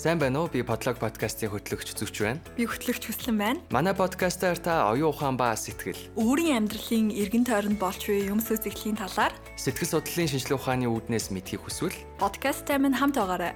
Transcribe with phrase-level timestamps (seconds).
[0.00, 0.48] Сайн байна уу?
[0.48, 2.40] Би Poдлog подкастын хөтлөгч зүгч байна.
[2.56, 3.60] Би хөтлөгч хүслэн байна.
[3.68, 8.96] Манай подкастаар та оюун ухаан ба сэтгэл, Өөрийн амьдралын эргэн тойронд болж буй юм сүзэглийн
[8.96, 13.52] талаар сэтгэл судлалын шинжилгээ ухааны үүднээс мэдхийг хүсвэл подкасттай минь хамт байгаарай.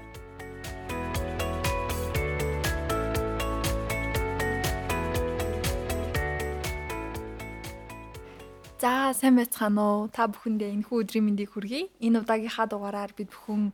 [8.85, 10.13] За сайн байцгаана уу?
[10.13, 11.89] Та бүхэндээ энэхүү өдрийн мэндийг хүргэе.
[12.05, 13.73] Энэ удаагийнхаа дугаараар бид бүхэн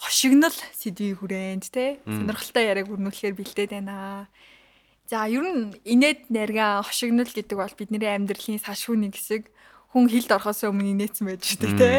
[0.00, 4.32] хошигнол сэдвийг хүрээнд те сонирхолтой яриаг өрнүүлэхээр бэлдээд байна.
[5.04, 9.52] За ер нь инээд нарга хошигнол гэдэг бол бидний амьдралын сашгүй нэг хэсэг
[9.92, 11.90] хүн хилд орохоос өмнө инээсэн байж байдаг те.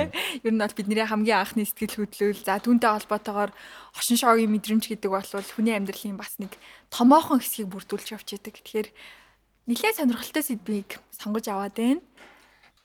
[0.48, 3.52] Ер нь бол бидний хамгийн анхны сэтгэл хөдлөл за түүнтэй холбоотойгоор
[3.94, 6.55] хошин шогийн мэдрэмж гэдэг бол хүний амьдралын бас нэг
[6.88, 8.55] томоохон хэсгийг бүрдүүлж явж байдаг.
[8.63, 8.88] Тэгэхээр
[9.68, 12.02] нэлээд сонирхолтой сэдвийг сонгож аваад байна.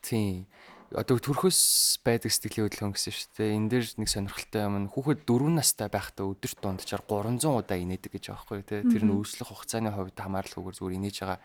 [0.03, 0.51] тийм
[0.95, 3.57] одоо төрхөөс байдаг сэтгэлийн хөдөлгөөн гэсэн шүү дээ.
[3.59, 8.13] Энэ дээр нэг сонирхолтой юм нь хүүхэд 4 настай байхдаа өдөрт дунджаар 300 удаа инээдэг
[8.15, 8.81] гэж байгаа байхгүй тий.
[8.87, 11.39] Тэр нь өөрчлөх хугацааны хувьд хамаарлахгүйгээр зүгээр инээж байгаа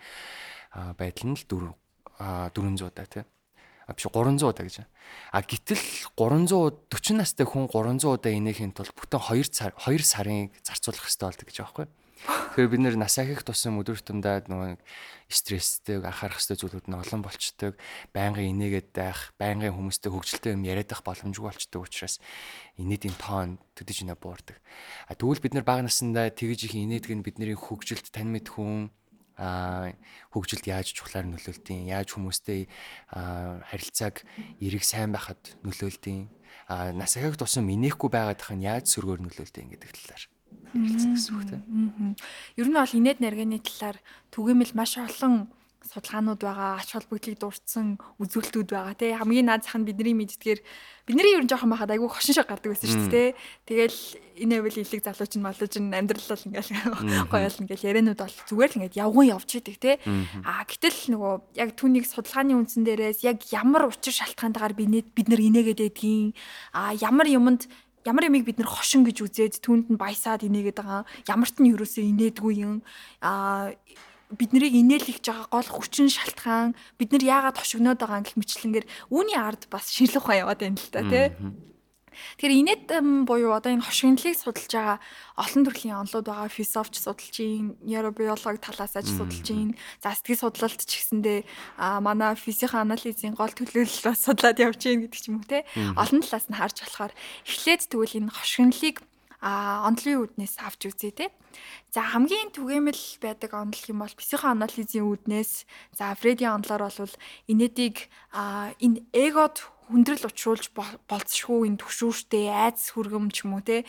[0.94, 3.24] байдал нь л 4 400 удаа тий.
[3.90, 4.78] А биш 300 удаа гэж.
[5.34, 10.54] А гэтэл 300 40 настай хүн 300 удаа инээхийн тулд бүтэн 2 сар 2 сарын
[10.62, 11.88] зарцуулах хэрэгтэй болдог гэж байгаа байхгүй.
[12.22, 14.78] Тэгэхээр бид нэр насаа их тусам өдөр тутамдаа нөгөө
[15.32, 17.74] стресстэй анхаарах хэрэгтэй зүйлүүд нь олон болчдөг.
[18.14, 22.22] Байнгын инээгээд байх, байнгын хүмүүстэй хөвгөлтэй юм яриад байх боломжгүй болчдөг учраас
[22.78, 24.60] инээдийн тоон төдөж инээ буурдаг.
[25.10, 28.94] А тэгвэл бид нар бага насндаа тэгж их инээдэг нь бидний хөгжилд тань мэд хүн
[29.42, 29.90] а
[30.30, 32.70] хөгжилд яаж чухлаар нөлөөлдөйн яаж хүмүүстэй
[33.10, 34.22] харилцааг
[34.62, 36.30] эрэг сайн байхад нөлөөлдөйн
[36.70, 40.24] а насаахыг тусам инехгүй байгаад хань яаж сөргөөр нөлөөлдөйн гэдэг талаар
[40.74, 42.16] хэлсэн гэсэн үг тийм.
[42.56, 43.98] Ер нь бол инээд нарганы талаар
[44.32, 49.18] түгээмэл маш олон судалгаанууд байгаа, ач холбогдлыг дурдсан үзүүлэлтүүд байгаа тий.
[49.18, 50.60] Хамгийн наад зах нь бидний мэддгээр
[51.10, 53.30] бидний ер нь жоохон байхад айгүй хошин шог гардаг байсан шүү дээ.
[53.66, 54.00] Тэгэл
[54.46, 56.72] энэ байвал илэг залууч нь малууч нь амьдрал бол ингээл
[57.34, 59.96] гоёл ингээл яриануд бол зүгээр л ингээд явган явж идэг тий.
[60.46, 65.42] Аа гэтэл нөгөө яг түүнийг судалгааны үндсэн дээрээс яг ямар учир шалтгаантайгаар бид бид нар
[65.42, 66.38] инээгээд байдгийг
[66.78, 67.66] аа ямар юмд
[68.06, 71.04] ямар ямиг бид нэр хошин гэж үзээд түүнд нь баясаад инээгээд байгаа.
[71.30, 72.82] Ямарт нь юусоо инээдгүй юм.
[73.22, 73.74] А
[74.32, 76.76] бид нарыг инээлгэж байгаа гол хүчин шалтгаан.
[76.98, 80.90] Бид нар яагаад хошигноод байгаа гэх мэтлэнгээр үүний ард бас шинжлэх ухаан яваад байна л
[80.92, 81.26] та тий
[82.12, 82.84] Тэгэхээр инээд
[83.28, 84.98] буюу одоо энэ хошигнлыг судалж байгаа
[85.40, 86.50] олон төрлийн онлууд байгаа.
[86.52, 89.76] Философч судалж ийн, нейробиолог талаас аж судалж ийн.
[90.04, 91.40] За сэтгэл судлалт ч гэсэндээ
[92.04, 95.66] манай физик анализийн гол төлөөлөл бас судлаад явж ийн гэдэг ч юм уу те.
[95.96, 97.14] Олон талаас нь харж болохоор
[97.48, 98.98] эхлээд тэгвэл энэ хошигнлыг
[99.42, 101.34] а онлын үүднээс авч үзье те.
[101.90, 105.66] За хамгийн түгээмэл байдаг онол юм бол психоанализийн үүднээс
[105.98, 107.16] за Фредийн онлоор бол
[107.50, 110.70] инээдийг а энэ эгод хүндрэл учруулж
[111.10, 113.84] болцшгүй энэ төвшүүртэй айц хүргэм ч юм уу те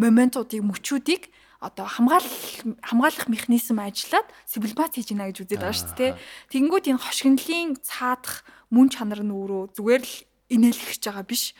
[0.00, 1.28] моментуудыг мөчүүдийг
[1.62, 2.34] одоо хамгаалах
[2.82, 6.12] хамгаалах механизм ажиллаад симбилбац хийж гинэ гэж үзээд байгаа шүү дээ.
[6.50, 8.42] Тэгэнгүүт энэ хошигнлын цаадах
[8.74, 10.16] мөн чанар нь өөрөө зүгээр л
[10.50, 11.54] инээлгэж байгаа биш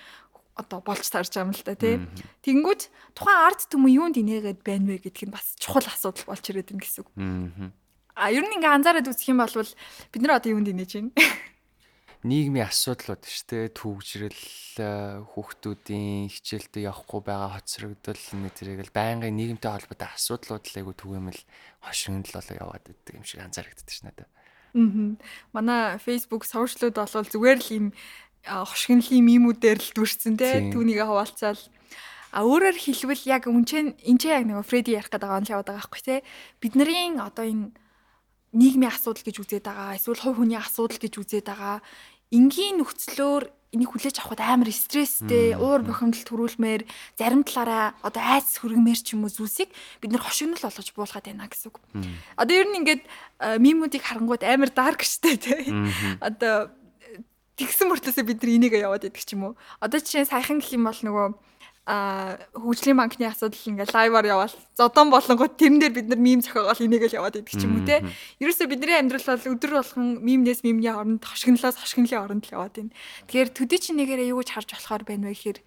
[0.57, 1.97] одоо болж тарж байгаа юм л да тий.
[2.45, 2.83] Тэгэнгүүт
[3.17, 6.85] тухайн арт түмэн юунд инээгээд байна вэ гэдг нь бас чухал асуудал болж ирээд байна
[6.85, 7.11] гэсэн үг.
[8.13, 11.13] Аа ер нь ингээ анзаараад үзэх юм бол бид нар одоо юунд инээж байна?
[12.23, 14.43] нийгмийн асуудлууд шүү дээ төвжрэл
[15.35, 21.41] хүүхдүүдийн хичээлдээ явахгүй байгаа хоцрогдол нэг зэрэг л байнгын нийгэмтэй холбоотой асуудлууд л айгу түгээмэл
[21.83, 24.31] хошигнол болоо яваад байдаг юм шиг анзаарэгддэг ш надад.
[24.31, 25.19] Аа.
[25.51, 27.87] Манай Facebook сошиалууд бол зүгээр л ийм
[28.47, 31.63] хошигнлын мимүүдээр л дүрцэн те түүнийг хаваалцаал.
[32.33, 36.03] А өөрөөр хэлбэл яг үнчэн энэ яг нэг Фреди ярих гэдэг онл яваад байгаа байхгүй
[36.03, 36.25] те.
[36.59, 37.77] Бидний одоо энэ
[38.57, 41.85] нийгмийн асуудал гэж үзээд байгаа эсвэл хувь хүний асуудал гэж үзээд байгаа
[42.33, 46.85] энгийн нөхцлөөр энийг хүлээж авахд амар стресстэй, уур бухимдал төрүүлмээр,
[47.17, 49.73] зарим талаараа одоо айц хөргмээр ч юм уу зүйлсийг
[50.05, 51.81] бид нар хошигнол болгож буулгаад байна гэсэн үг.
[52.37, 53.03] Одоо ер нь ингээд
[53.65, 55.73] мимүүдийг харангууд амар дарк штэ тий.
[56.21, 56.69] Одоо
[57.57, 59.55] тэгсэн мөртлөөсөө бид нар энийг яваад идэх ч юм уу.
[59.81, 61.27] Одоо жишээ саяхан гэх юм бол нөгөө
[61.83, 66.79] а хөгжлийн банкны асуудал ингээ лайваар яваал зодон болонгууд тэрэн дээр бид нар мим зохиогоол
[66.79, 68.07] энийг л яваад идэх ч юм уу те.
[68.39, 72.95] Ерөөсө бидний амьдрал бол өдөр болгон мимнээс мимний оронд хошигнолоос хошигнлын оронд л яваад байна.
[73.27, 75.59] Тэгэхээр төдий чи нэгээрээ юу гэж харж болохоор байна вэ гэхээр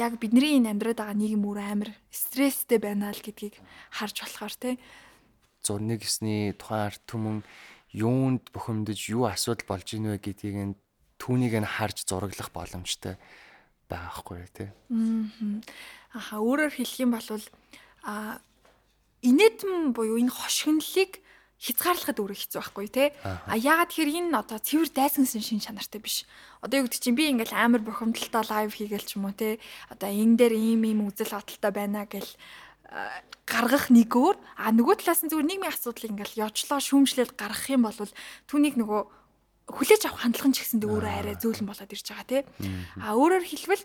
[0.00, 3.60] яг бидний энэ амьдраад байгаа нийгэм өөр амар стресстэй байна л гэдгийг
[3.92, 4.70] харж болохоор те.
[5.60, 7.44] Зурны гэсний тухайн арт түмэн
[7.92, 10.74] юунд бухимдаж юу асуудал болж ийнвэ гэдгийг нь
[11.20, 13.20] түүнийг нь харж зураглах боломжтой
[13.86, 14.68] байгаа хгүй тий.
[16.16, 17.28] Аха өөрөөр хэлэх юм бол
[18.02, 18.40] а
[19.20, 21.20] инээдм буюу энэ хошигнлыг
[21.60, 23.08] хязгаарлахад өөрөө хэцүү байхгүй тий.
[23.20, 26.24] А яагаад тэгэхээр энэ одоо цэвэр дайсансан шин чанартай биш.
[26.64, 29.60] Одоо юу гэдэг чинь би ингээл амар бухимдалтай лайв хийгээл ч юм уу тий.
[29.92, 32.32] Одоо энэ дээр ийм ийм үзэл бодолтой байна гэл
[33.44, 37.86] гаргах нэг өөр а нөгөө талаас нь зүгээр нийгмийн асуудлыг ингээл явжлаа шүүмжлээд гаргах юм
[37.86, 37.94] бол
[38.50, 39.02] түүнийг нөгөө
[39.68, 42.42] хүлээж авах хандлага ч гэсэндээ өөрөө арай зөөлөн болоод ирж байгаа тий.
[43.00, 43.84] А өөрөөр хэлбэл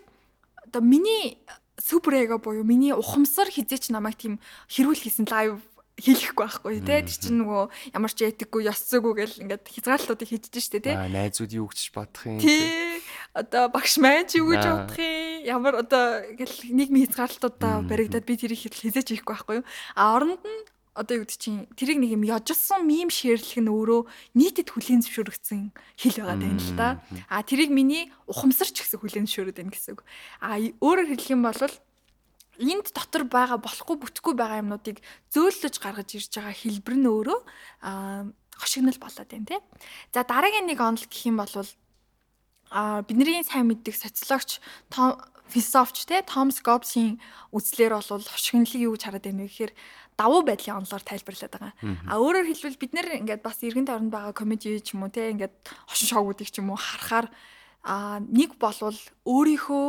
[0.66, 1.38] одоо миний
[1.78, 4.40] супер эго буюу миний ухамсар хизээч намайг тийм
[4.72, 5.60] хэрүүл хийсэн лайв
[5.96, 7.00] хийлэхгүй байхгүй тий.
[7.00, 10.92] Тэр чинь нөгөө ямар ч этикгүй ёс зүйгүй гэл ингээд хязгаарлалтуудыг хийжэж штэ тий.
[10.92, 12.36] Аа найзууд юу гэж бодох юм.
[12.36, 13.00] Тий.
[13.32, 15.48] Одоо багш маань ч юу гэж бодох юм.
[15.48, 19.66] Ямар одоо гэл нийгмийн хязгаарлалтуудаа баригдаад би тэрийг хизээч хийхгүй байхгүй юу.
[19.96, 20.60] А оронд нь
[20.96, 25.76] одоо юу гэдэг чинь тэрийг нэг юм яжсан мим шеэрлэх нь өөрөө нийтэд хүлээн зөвшөөрөгдсөн
[26.00, 27.04] хэл байгаа юм л да.
[27.28, 30.02] А тэрийг миний ухамсарч гэсэн хүлээн зөвшөөрөд байна гэсэн үг.
[30.40, 31.60] А өөрөөр хэлэх юм бол
[32.56, 37.38] энд дотор байгаа болохгүй бүтэхгүй байгаа юмнуудыг зөөлөж гаргаж ирж байгаа хэлбэр нь өөрөө
[38.56, 39.60] хошигнол болоод байна тий.
[40.16, 41.52] За дараагийн нэг онол гэх юм бол
[42.72, 44.58] а бидний сайн мэддэг социологч
[45.48, 47.20] философч те Томас Гоббсийн
[47.52, 49.72] үзлэр бол хошигнолыг юу гэж хараад байна вэ гэхээр
[50.16, 51.72] давуу байдлын онолоор тайлбарлаад байгаа.
[52.08, 55.30] А өөрөөр хэлбэл бид нэр ингээд бас эргэн тойронд байгаа комеди ч юм уу те
[55.30, 55.54] ингээд
[55.86, 57.28] хошин шоугуудыг ч юм уу харахаар
[57.84, 58.96] а нэг болвол
[59.28, 59.86] өөрийнхөө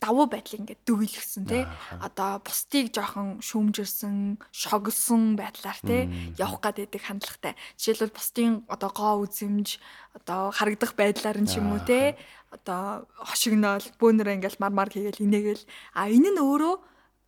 [0.00, 1.64] давуу байдлыг ингээд дүгийлгсэн тий
[2.00, 7.56] одоо бусдыг жоохон шүүмжирсэн шогсон байдлаар тий явах гэдэг хандлагатай.
[7.80, 9.80] Жишээлбэл бусдын одоо гоо үзэмж
[10.14, 12.14] одоо харагдах байдлаар нь ч юм уу тий
[12.56, 15.64] одоо хошигнол бөөнөрөө ингээд мар мар хийгээл инээгээл
[15.94, 16.74] а энэ нь өөрөө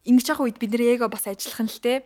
[0.09, 1.99] ингэж явах үед бид нэр эго бас ажиллах нь л тий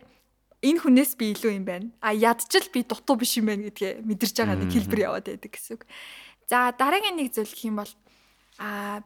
[0.63, 1.91] энэ хүнээс би илүү юм байна.
[1.99, 5.75] А ядчил би дутуу биш юм байна гэдгээ мэдэрч байгаа нэг хэлбэр яваад байдаг гэсэн
[5.75, 5.83] үг.
[6.47, 7.91] За дараагийн нэг зүйл гэх юм бол
[8.63, 9.03] а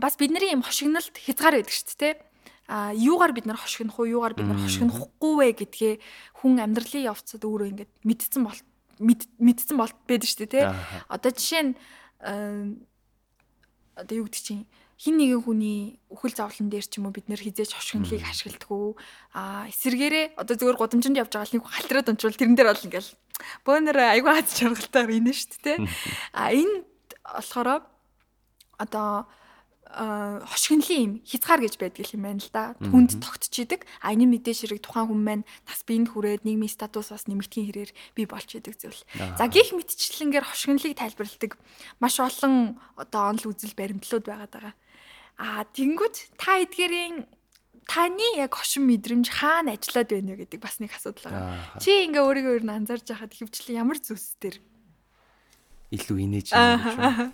[0.00, 2.14] бас бидний юм хошигнолд хязгаар байдаг шүү дээ.
[2.66, 5.94] А юугаар бид нар хошигнох уу, юугаар бид нар хошигнохгүй вэ гэдгээ
[6.40, 8.60] хүн амьдралын явцад өөрөө ингээд мэдсэн бол
[8.98, 10.74] мэдсэн болт байдаг шүү дээ, тэ.
[11.12, 11.72] Одоо жишээ нь
[13.96, 14.64] одоо юу гэдэг чинь
[14.96, 18.96] хин нэгэн хүний үхэл зовлон дээр ч юм уу бид нэр хизээч хошигнлыг ашигладаг.
[19.32, 23.10] А эсэргээрээ одоо зөвхөн гудамжинд явж байгаа нэг халтраад унчвал тэрэн дээр бол ингээл
[23.64, 25.78] бөөнөр айгүй хаз чаргалтаар инэ шүү дээ.
[26.32, 26.84] А энд
[27.24, 27.84] болохоор
[28.80, 29.28] одоо
[29.86, 32.74] хошигнлын юм хязгаар гэж байдаг юм байна л да.
[32.82, 33.86] Хүнд тогтчихидэг.
[34.02, 37.90] А энэ мэдээж хэрэг тухайн хүн маань нас биенд хүрээд нийгмийн статус бас нэмэгдхийн хэрээр
[38.18, 39.02] бий болж идэг зүйл.
[39.38, 41.52] За гих мэдчлэнгээр хошигнлыг тайлбарладаг
[42.02, 44.74] маш олон одоо онол үзэл баримтлууд байгаад байгаа.
[45.38, 47.30] А тэнгууд та эдгэрийн
[47.86, 51.78] таны яг хошин мэдрэмж хаана ажиллаад байна вэ гэдэг бас нэг асуудал байгаа.
[51.78, 54.58] Чи ингээ өөрийгөө ер нь анзаарж байхад хөвчлэн ямар зүйлс төр
[55.94, 57.30] илүү инээж юм.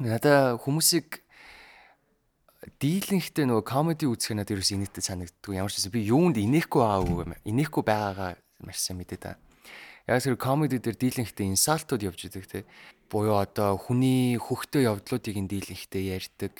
[0.00, 1.20] Надаа хүмүүсийг
[2.80, 5.52] дийлэнхтэй нөгөө комеди үзэх надад ерөөс инээдтэй санагддаг.
[5.52, 9.36] Ямар ч байсан би юунд инехгүй байгаагүй инехгүй байгаагаа маш сайн мэдээ та.
[10.08, 12.64] Яг тэр комеди дээр дийлэнхтэй инсалтууд явж идэг те.
[13.12, 16.54] Буюу одоо хүний хөхтөө явдлуудыг ин дийлэнхтэй ярьдаг.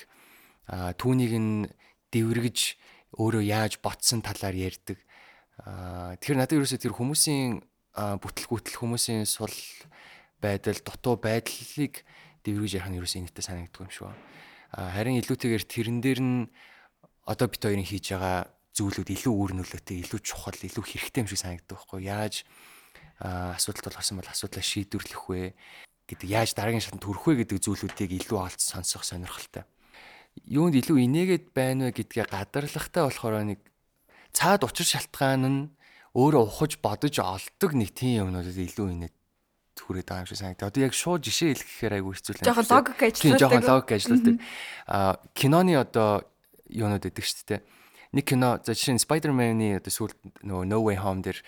[0.68, 1.72] А түүнийг нь
[2.12, 2.58] дэвэргэж
[3.16, 5.00] өөрөө яаж ботсон талаар ярьдаг.
[5.64, 7.64] А тэгэхээр надад ерөөсөө тэр хүмүүсийн
[7.96, 9.56] бүтлгүүтэл хүмүүсийн сул
[10.42, 12.04] байдал, дутуу байдлыг
[12.44, 14.20] дэврэж ярих нь ерөөсөө энэтэй санагддаг юм шиг байна.
[14.72, 16.38] Харин илүүтэйгээр тэрэн дээр нь
[17.26, 21.40] одоо бит хоёрын хийж байгаа зүйлүүд илүү үр нөлөөтэй, илүү чухал, илүү хэрэгтэй юм шиг
[21.44, 22.42] санагддаг байхгүй яаж
[23.20, 25.54] асуудалт болгосон бол асуудлаа шийдвэрлэх вэ
[26.08, 29.62] гэдэг яаж дараагийн шатанд хүрэх вэ гэдэг зүйлүүдийг илүү олж сонсох сонирхолтой.
[30.48, 33.60] Юунд илүү инээгээд байна вэ гэдгээ гадарлахтай болохоор нэг
[34.32, 35.60] цаад учир шалтгаан нь
[36.16, 39.14] өөрөө ухаж бодож олдог нэг тийм юмнуудад илүү инээд
[39.82, 40.70] хүрээд байгаа юм шиг санагдав.
[40.70, 42.48] Одоо яг шууд жишээ хэлэхээр айгүй хэцүү л байна.
[42.50, 43.40] Жохон логик ажилладаг.
[43.42, 44.34] Жохон логик ажилладаг.
[44.86, 46.10] Аа киноны одоо
[46.70, 47.60] юунууд өгдөг шүү дээ.
[48.12, 51.38] Нэг кино за жишээ нь Spider-Man-ы одоо сүүлд нөгөө No Way Home дээр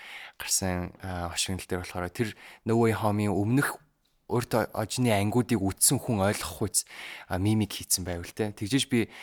[0.41, 2.29] гарсан хошигнол дээр болохоор тэр
[2.65, 3.77] No Way Home-ийн өмнөх
[4.25, 6.89] өөртөө ожны ангиудыг үтсэн хүн ойлгох хүч
[7.37, 8.49] мимик хийцэн байвал те.
[8.49, 9.13] Тэгжээж би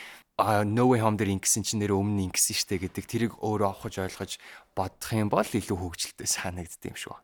[0.41, 4.31] No Way Home дээр ингэсэн чинь нэр өмнө ингэсэн штэ гэдэг тэрийг өөрөө авахж ойлгож
[4.73, 7.15] бодох юм бол илүү хөвгөлтэй санагдд юм шүү.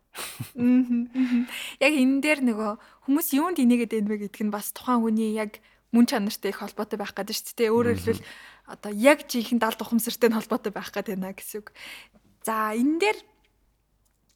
[1.82, 2.70] Яг энэ дээр нөгөө
[3.10, 5.58] хүмүүс юунд инээгээд байна вэ гэдг нь бас тухайн хүний яг
[5.90, 7.74] мөн чанартай их холбоотой байх гэдэг шүү дээ.
[7.74, 8.26] Өөрөөр хэлбэл
[8.70, 11.74] одоо яг жинхэнэ далд ухамсартай холбоотой байх гэдэг байна гэсэн үг.
[12.46, 13.18] За энэ дээр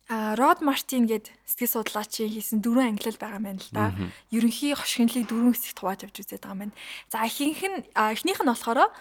[0.08, 3.96] А Род Мартин гээд сэтгэл судлаачийн хийсэн дөрвөн ангилал байгаа юм байна л да.
[4.28, 6.76] Ерөнхий хошигнлыг дөрвөн хэсэгт хувааж авч үзээд байгаа юм байна.
[7.08, 8.92] За ихийнх нь эхнийх нь болохоор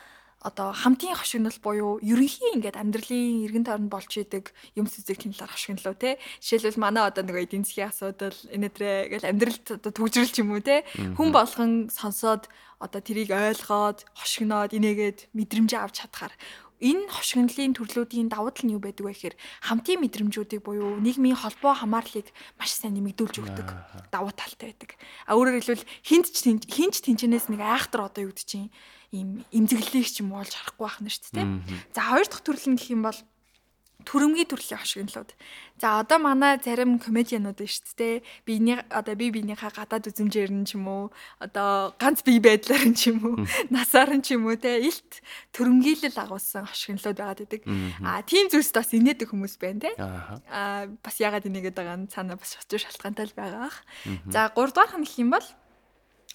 [0.44, 5.96] одоо хамтын хошигнол буюу ерөнхий ингээд амьдралын эргэн тойронд болж идэг юм сүзэгчийн талаар хошигнолоо
[5.96, 6.20] те.
[6.44, 10.60] Жишээлбэл манай одоо нэг эдийн засгийн асуудал энэтрэ гэл амьдралд одоо төвжрэл ч юм уу
[10.60, 10.84] те.
[11.16, 12.52] Хүн болгон сонсоод
[12.84, 16.36] одоо тэрийг ойлгоод хошигноод инээгээд мэдрэмжээ авч чадхаар
[16.84, 21.80] энэ хошигнолын төрлүүдийн давуу тал нь юу байдаг вэ гэхээр хамтын мэдрэмжүүдийг буюу нийгмийн холбоо
[21.80, 22.28] хамаарлыг
[22.60, 23.68] маш сайн нэмэгдүүлж өгдөг
[24.12, 25.00] давуу талтай байдаг.
[25.24, 28.68] А өөрөөр хэлбэл хинт ч хинч тэнчнээс нэг айхтар одоо юу гэдэг чинь
[29.16, 31.48] ийм имзэглэлийг ч юм уу олж харахгүй байх нь шүү дээ.
[31.96, 33.20] За хоёр дахь төрөл нь гэх юм бол
[34.04, 35.32] төрөмгийн төрлийн хошигнолууд.
[35.82, 38.16] За одоо манай зарим комедианууд нь шүү дээ.
[38.46, 41.04] Биений одоо би биенийхээ гадаад үзмжээр нь ч юм уу,
[41.40, 43.36] одоо ганц бие байдлаар нь ч юм уу,
[43.74, 45.24] насаар нь ч юм уу те илт
[45.56, 47.62] төрөмгийлэл агуулсан хошигнолууд байгаад байдаг.
[48.06, 49.92] А тийм зүйлс бас инээдэг хүмүүс байна те.
[50.00, 53.74] А бас ягаад инээгээд байгаа нь цаана бас очиж шалтгаантай л байгаа.
[54.30, 55.48] За 3 дугаарх нь гэх юм бол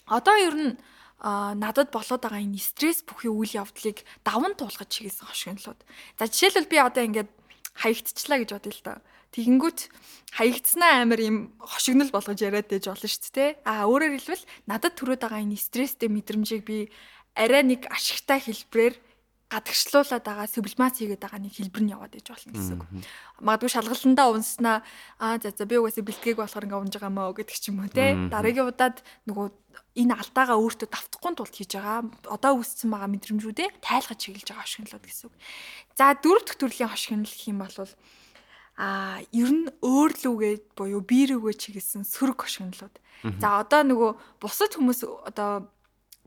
[0.08, 0.72] одоо ер нь
[1.18, 5.80] а надад болоод байгаа энэ стресс бүхий үйл явдлыг даван туулгаж чиглэсэн хошигнолууд.
[6.14, 7.30] За жишээлбэл би одоо ингээд
[7.78, 8.98] хаягдчихлаа гэж бодъё л доо.
[9.32, 9.80] Тэгэнгүүт
[10.34, 13.50] хаягдснаа амар юм хошигнол болгож яриад байж болно шүү дээ.
[13.62, 16.90] А өөрөөр хэлбэл надад төрөөд байгаа энэ стресстэй мэдрэмжийг би
[17.38, 18.94] арай нэг ашигтай хэлбэрээр
[19.48, 22.84] гадагшлуулаад байгаа сублимац хийгээд байгаа нэг хэлбэр нь яваад иж болно гэсэн үг.
[23.40, 24.78] Магадгүй шалгалтандаа унснаа
[25.16, 27.88] аа за за би угаасаа бэлтгээг болохоор ингээ унж байгаа мó гэдэг ч юм уу
[27.88, 28.12] те.
[28.28, 29.46] Дараагийн удаад нөгөө
[29.96, 35.04] энэ алдаагаа өөртөө давтахгүй тулд хийж байгаа одоо үүссэн байгаа мэдрэмжүүдээ тайлгаж чиглэж байгаа хошигнолууд
[35.08, 35.34] гэсэн үг.
[35.96, 37.76] За дөрөв дэх төрлийн хошигнол гэх юм бол
[38.78, 42.94] а ер нь өөрлөвгээд буюу биирүүгээ чиглэсэн сөрөг хошигнолууд.
[43.42, 45.66] За одоо нөгөө бусад хүмүүс одоо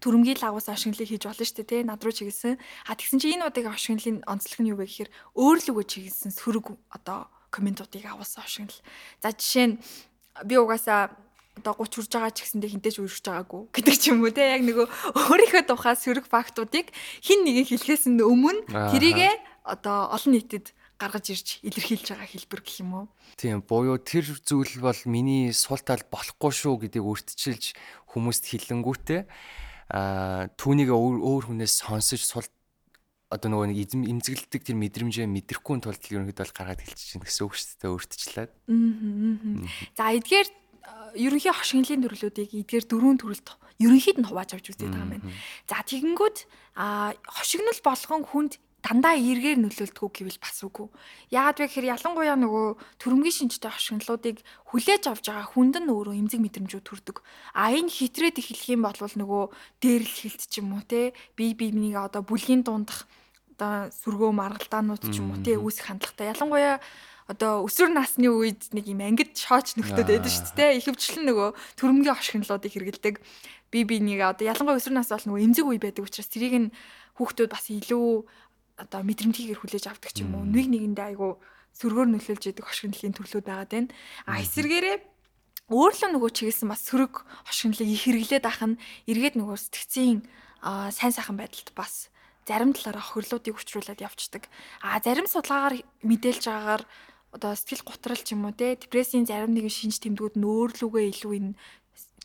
[0.02, 2.58] төрөмгийн лагуус хошигнолыг хийж болно шүү дээ тий над руу чиглэсэн.
[2.90, 7.30] А тэгсэн чинь энэ удаагийн хошигнолын онцлог нь юу вэ гэхээр өөрлөвөө чиглэсэн сөрөг одоо
[7.54, 8.82] комментуудыг авуулсан хошигнол.
[9.22, 9.80] За жишээ нь
[10.50, 11.14] би угаасаа
[11.62, 14.64] одоо 30 хүрж байгаа ч гэсэндээ хинтэж үргэлж байгаагүй гэдэг ч юм уу те яг
[14.64, 14.88] нөгөө
[15.30, 16.90] өөрийнхөө тухай сөрөг фактуудыг
[17.22, 19.30] хин нэгэн хэлхээс өмнө тэрийгэ
[19.68, 23.06] одоо олон нийтэд гаргаж ирж илэрхийлж байгаа хэлбэр гэх юм уу.
[23.36, 27.64] Тийм буюу тэр зүйл бол миний сул тал болохгүй шүү гэдгийг өртчилж
[28.16, 29.22] хүмүүст хэлэнгүүтээ
[29.92, 32.48] түүнийг өөр хүнээс сонсож сул
[33.32, 37.56] одоо нөгөө нэг имзэглэдэг тэр мэдрэмжээ мэдрэхгүй тулд ерөнхийдөө бол гаргаад хэлчихэж гин гэсэн үг
[37.56, 38.52] шүү дээ өөртчлээд.
[39.96, 40.48] За эдгээр
[41.16, 43.48] ерөнхий хошигнлын төрлүүдийг эдгээр дөрвөн төрөлд
[43.80, 45.28] ерөнхийд нь хувааж авч байгаа юм байна.
[45.68, 46.38] За тэгэнгүүт
[46.76, 50.90] хошигнол болгон хүнд дандаа эргээр нөлөөлдөг гэвэл бас үгүй.
[51.30, 54.42] Яагаад вэ гэхээр ялангуяа нөгөө төрөмгийн шинжтэй хошигнлуудыг
[54.74, 57.22] хүлээж авч байгаа хүнд нь өөрөө эмзэг мэдрэмжүүд төрдөг.
[57.54, 59.44] А энэ хитрээд эхлэх юм бол нөгөө
[59.86, 63.06] дээрлэл хилт ч юм уу те бие биенийг одоо бүлгийн дундах
[63.62, 66.34] одоо сүргөө маргалдаанууд ч юм уу те үүсэх хандлагатай.
[66.34, 66.82] Ялангуяа
[67.30, 70.82] одоо өсвөр насны үед нэг юм ангид шооч нөхдөд байдаг шүү дээ.
[70.82, 73.16] Ихэвчлэн нөгөө төрөмгийн хошигнлуудыг хэрэгэлдэг.
[73.70, 76.74] Би би нэг одоо ялангуяа өсвөр нас бол нөгөө эмзэг үе байдаг учраас тэрийг нь
[77.22, 78.26] хүүхдүүд бас илүү
[78.78, 80.46] одоо мэдрэмтгийгээр хүлээж авдаг ч юм уу.
[80.48, 81.40] Нэг нэгэндээ айгу
[81.76, 83.90] сөргөөр нөлөөлж яадаг хошигнлын төрлүүд байгаад байна.
[84.28, 84.98] А эсвэргээрээ
[85.72, 90.28] өөрлөө нөгөө чиглэсэн бас сөрөг хошигнлыг их хэрэглээд ах нь эргээд нөгөө сэтгцийн
[90.62, 92.12] сайн сайхан байдалд бас
[92.44, 94.52] зарим талаараа хөрлүүдийг учруулад явцдаг.
[94.84, 96.84] А зарим судалгаагаар мэдээлж байгаагаар
[97.32, 101.32] одоо сэтгэл готрал ч юм уу те депрессийн зарим нэгэн шинж тэмдгүүд нь өөрлөгөө илүү
[101.40, 101.56] энэ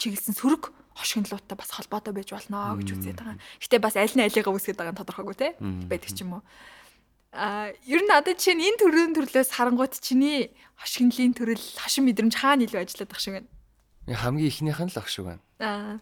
[0.02, 3.38] чиглэсэн сөрөг хошигнлуудтай бас холбоотой байж болно гэж үзээд байгаа.
[3.60, 6.42] Гэтэ бас аль нь алигаа үсгээд байгаа нь тодорхойгүй те байдаг ч юм уу.
[7.36, 12.64] А ер нь одоо чинь энэ төрлийн төрлөөс харангуут чиний хошигнлын төрөл хашин мэдрэмж хаана
[12.64, 13.48] илүү ажиллаад байх шиг байна.
[14.08, 15.42] Хамгийн ихнийх нь л ах шиг байна.
[15.60, 16.00] Аа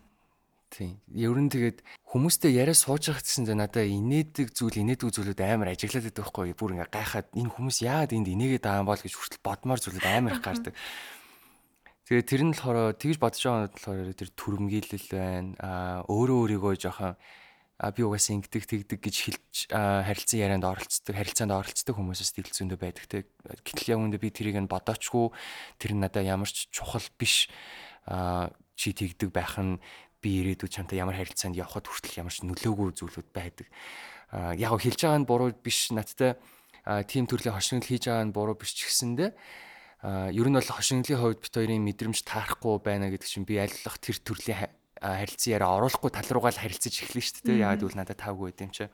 [0.74, 0.98] Тийм.
[1.14, 5.70] Ер нь тэгээд хүмүүстэй яриа сууж байгаа гэсэн чинь надаа инээдэг зүйл инээдэг зүйлүүд амар
[5.70, 9.14] ажиглаад байдаг байхгүй бүр ингээ гайхаад энэ хүмүүс яагаад энд инээгээд байгаа юм бол гэж
[9.14, 10.74] хүртэл бодмоор зүйлүүд амар их гардаг.
[12.04, 15.56] Тэгээд тэр нь болохоор тэгж бодож байгаа нь болохоор тэр төрөмгийлэл байна.
[15.56, 17.16] Аа өөрөө өөрийгөө жоохон
[17.80, 23.04] а би угаасаа ингэдэг тэгдэг гэж хэлж харилцан ярианд оролцдог харилцаанд оролцдог хүмүүсээс дэлгцэндөө байдаг
[23.10, 23.26] те
[23.66, 25.32] гэтэл яг үүндээ би тэрийг нь бодоочгүй
[25.82, 27.50] тэр нь надаа ямар ч чухал биш
[28.06, 29.82] а чи тэгдэг байх нь
[30.22, 33.66] би ирээдүйд чамтай ямар харилцаанд явхад хүртэл ямар ч нөлөөгүй зүйлүүд байдаг.
[34.30, 36.38] А яг хэлж байгаа нь буруу биш надтай
[37.10, 39.34] тийм төрлийн хошигнол хийж байгаа нь буруу биш ч гэсэндэ
[40.04, 43.96] а ер нь бол хошигнолын хувьд бит хоёрын мэдрэмж таарахгүй байна гэдэг чинь би алилах
[43.96, 44.68] тэр төрлийн
[45.00, 47.64] харилцан яриа оруулахгүй тал руугаа л харилцаж эхлэв шүү дээ.
[47.64, 48.92] Яг гэвэл надад тавгүй байт юм чи.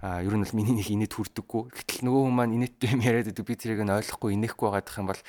[0.00, 1.62] А ер нь бол миний нэг инээд хүрдэггүй.
[1.76, 3.44] Гэтэл нөгөө хүмүүс маань инээдтэй юм яриад байдаг.
[3.44, 5.22] Би тэрийг нь ойлгохгүй инехгүй байгаадах юм бол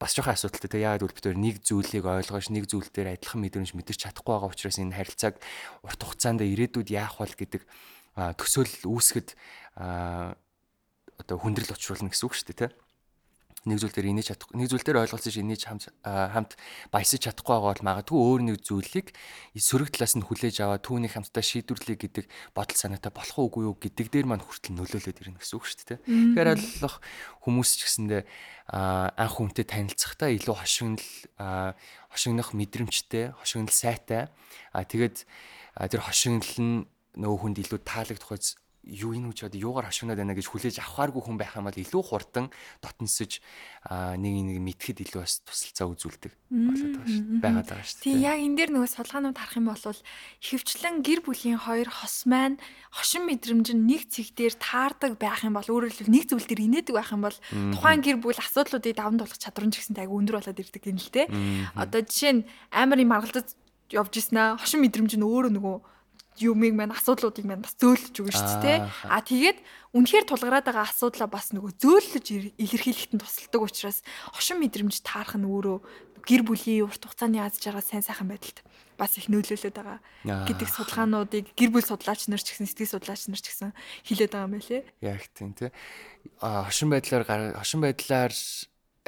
[0.00, 0.72] бас жоохон асуудалтай.
[0.72, 4.48] Тэгээ яагаад гэвэл бид нэг зүйлийг ойлгоош нэг зүйл дээр адилхан мэдрэмж мэдэрч чадахгүй байгаа
[4.56, 5.36] учраас энэ харилцааг
[5.84, 7.62] урт хугацаанд ирээдүйд яах вэ гэдэг
[8.16, 9.36] төсөөлөл үүсгэд
[9.76, 12.72] одоо хүндрэл учруулна гэсэн үг шүү дээ, тийм
[13.68, 16.56] нэг зүйл дээр инээж чадахгүй нэг зүйл дээр ойлголцож инээж хамт хамт
[16.88, 19.12] баясаж чадахгүй байгаа бол магадгүй өөр нэг зүйлийг
[19.52, 22.24] сөрөг талаас нь хүлээж аваад түүний хамтдаа шийдвэрлэе гэдэг
[22.56, 26.00] бодол санаатай болох уугүй юу гэдэг дээр маань хүртэл нөлөөлөд ирнэ гэсэн үг шүү дээ.
[26.08, 26.96] Тэгэхээр аллах
[27.44, 28.22] хүмүүс ч гэсэндээ
[28.72, 31.08] анх хүнтэй танилцахдаа илүү хошигнол
[32.08, 34.32] хошигнох мэдрэмжтэй хошигнол сайтай
[34.72, 35.28] а тэгээд
[35.76, 36.88] тэр хошигнол нь
[37.20, 38.30] нөгөө хүнд илүү таалагдах
[38.80, 42.48] юу энэ одоо юугаар хошигноод байна гэж хүлээж авахааргүй хүн байх юм бол илүү хурдан
[42.80, 43.44] дотносож
[44.16, 47.44] нэг нэг мэдхэд илүү бас тусалцаа үзүүлдэг болоод байгаа шүү дээ.
[47.44, 48.06] Байгаад байгаа шүү дээ.
[48.08, 50.00] Тийм яг энэ дээр нөгөө судалгаанууд харах юм бол
[50.40, 52.56] хөвчлэн гэр бүлийн хоёр хос маань
[52.88, 56.64] хошин мэдрэмж нь нэг цэг дээр таардаг байх юм бол өөрөөр хэлбэл нэг зүйл дээр
[56.64, 57.38] инээдэг байх юм бол
[57.76, 60.96] тухайн гэр бүл асуудлуудыг даван туулах чадвар нь ч гэсэн айгүй өндөр болоод ирдэг юм
[60.96, 61.28] л те.
[61.76, 63.52] Одоо жишээ нь амар юм аргалзаж
[63.92, 65.76] явж ирсэн аа хошин мэдрэмж нь өөрөө нөгөө
[66.40, 68.78] юмыг маань асуудлуудыг маань бас зөөлж өгнө шүү дээ.
[69.06, 69.58] А тэгээд
[69.92, 74.00] үнэхээр тулгараад байгаа асуудлаа бас нөгөө зөөлөж илэрхийлэхэд нь тусалдаг учраас
[74.32, 75.78] хошин мэдрэмж таарах нь өөрөө
[76.24, 78.60] гэр бүлийн урт хугацааны аз жаргал сайн сайхан байдалд
[79.00, 79.98] бас их нөлөөлөд байгаа
[80.44, 83.72] гэдэг судалгаануудыг гэр бүл судлаач нар ч гэсэн сэтгэл судлаач нар ч гэсэн
[84.04, 84.82] хэлээд байгаа юм байлээ.
[85.00, 85.72] Яг тийм тий.
[86.44, 87.24] А хошин байдлаар
[87.56, 88.32] хошин байдлаар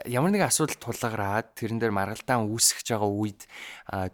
[0.09, 3.41] ямар нэгэн асуудал тулгараад тэрэн дээр маргалдаан үүсгэж байгаа үед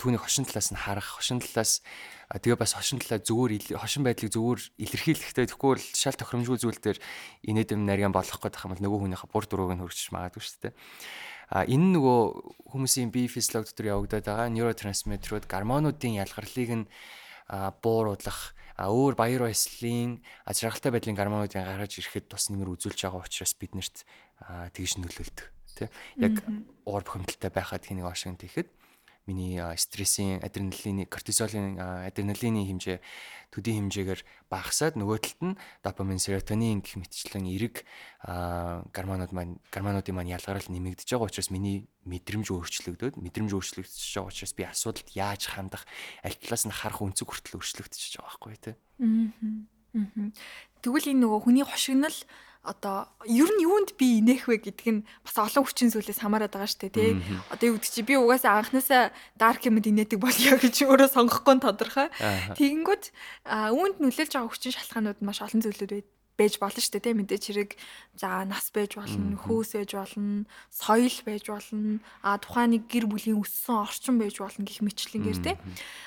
[0.03, 1.81] түүний хошин талаас нь харах, хошин талаас
[2.29, 7.01] тэгээ бас хошин талаа зүгээр хошин байдлыг зүгээр илэрхийлэхтэй тэгэхгүй бол шал тохиромжгүй зүйл дээр
[7.49, 10.75] инээдэм нарийн болох гэдэг юм бол нөгөө хүнийхээ бур дурууг нь хөргөж магадгүй шүү дээ.
[11.49, 12.21] А энэ нөгөө
[12.69, 16.89] хүмүүсийн бие физиологи дотор явагдаад байгаа нейротрансмиттерүүд гормонуудын ялгарлыг нь
[17.81, 24.05] бууруулах өөр баяр баясгалын ажиргалтай байдлын гормонуудыг гаргаж ирэхэд тус нэмэр үзүүлж байгаа учраас биднэрт
[24.77, 25.49] тэгж нөлөөлдөг
[25.81, 25.89] тий.
[26.21, 26.45] Яг
[26.85, 28.69] уур бухимдалтай байхад хэнийг ошигт ихэд
[29.29, 32.99] миний стрессийн адреналины кортизолын адреналины хэмжээ
[33.53, 37.85] төдий хэмжээгээр багасаад нөгөө талд нь допамин серотонин гэх мэтчлэн эрэг
[38.25, 44.53] гормонууд маань гормонуудын маань ялгарл нэмэгдэж байгаа учраас миний мэдрэмж өөрчлөгдөд мэдрэмж өөрчлөгдөж байгаа учраас
[44.57, 45.85] би асуудалд яаж хандах
[46.25, 48.77] аль талаас нь харах өнцөг хүртэл өөрчлөгдөж байгаа байхгүй тий.
[50.85, 52.19] Тэгвэл энэ нөгөө хүний хошигнол
[52.63, 56.69] одоо ер нь юунд би инех вэ гэдг нь бас олон хүчин зүйлээс хамаарат байгаа
[56.69, 57.11] шүү дээ тий.
[57.49, 62.09] Одоо юу гэдэг чи би угаасаа анханасаа дарк юмд инээдэг болё гэж өөрөө сонгохгүй тодорхой.
[62.59, 63.05] Тэгэнгүүт
[63.49, 67.15] үүнд нөлөөлж байгаа хүчин шалтгаанууд маш олон зүйлүүд байд байж болно шүү дээ тий.
[67.19, 67.71] Мэдээч хэрэг
[68.15, 73.43] за нас байж болно хөөс байж болно соёл байж болно а тухайн нэг гэр бүлийн
[73.43, 75.57] өссөн орчин байж болно гэх мэтлэнгээр тий.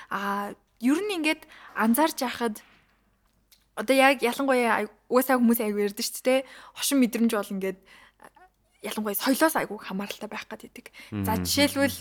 [0.07, 1.43] А ер нь ингээд
[1.75, 2.63] анзаарч яхад
[3.75, 6.39] одоо яг ялангуяа уусаа хүмүүс айгу ярьдэн шүү дээ.
[6.75, 7.79] Хошин мэдрэмж бол ингээд
[8.83, 10.91] ялангуяа соёлоос айгу хамааралтай байх гэдэг.
[11.23, 11.97] За жишээлбэл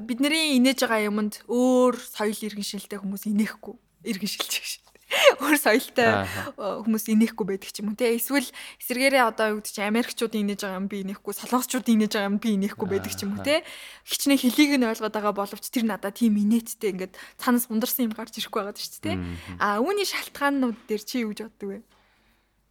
[0.00, 4.89] бидний инээж байгаа юмд өөр соёл иргэншилтэй хүмүүс инехгүй иргэншилж гэж
[5.42, 8.14] өөр соёлтой хүмүүс инехгүй байдаг ч юм уу те?
[8.14, 8.46] Эсвэл
[8.78, 12.38] эсвэргээрээ одоо юу гэдэг чинь Америкчуудын инээж байгаа юм би инехгүй солонгосчуудын инээж байгаа юм
[12.38, 13.66] би инехгүй байдаг ч юм уу те?
[14.06, 18.38] Хичнээн хэлийг нь ойлгоод байгаа боловч тэр надад тийм инээдтэй ингээд цаанаас ундарсан юм гарч
[18.38, 19.16] ирэхгүй байгаа шүү дээ
[19.58, 21.78] а үүний шалтгаанууд дээр чи юу гэж боддог вэ?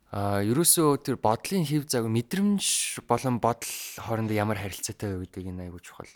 [0.09, 3.69] А ерөөсөө тэр бодлын хэв заг мэдрэмж болон бодол
[4.01, 6.09] хоорондоо ямар харилцаатай вэ гэдэг энэ аягүй чухал.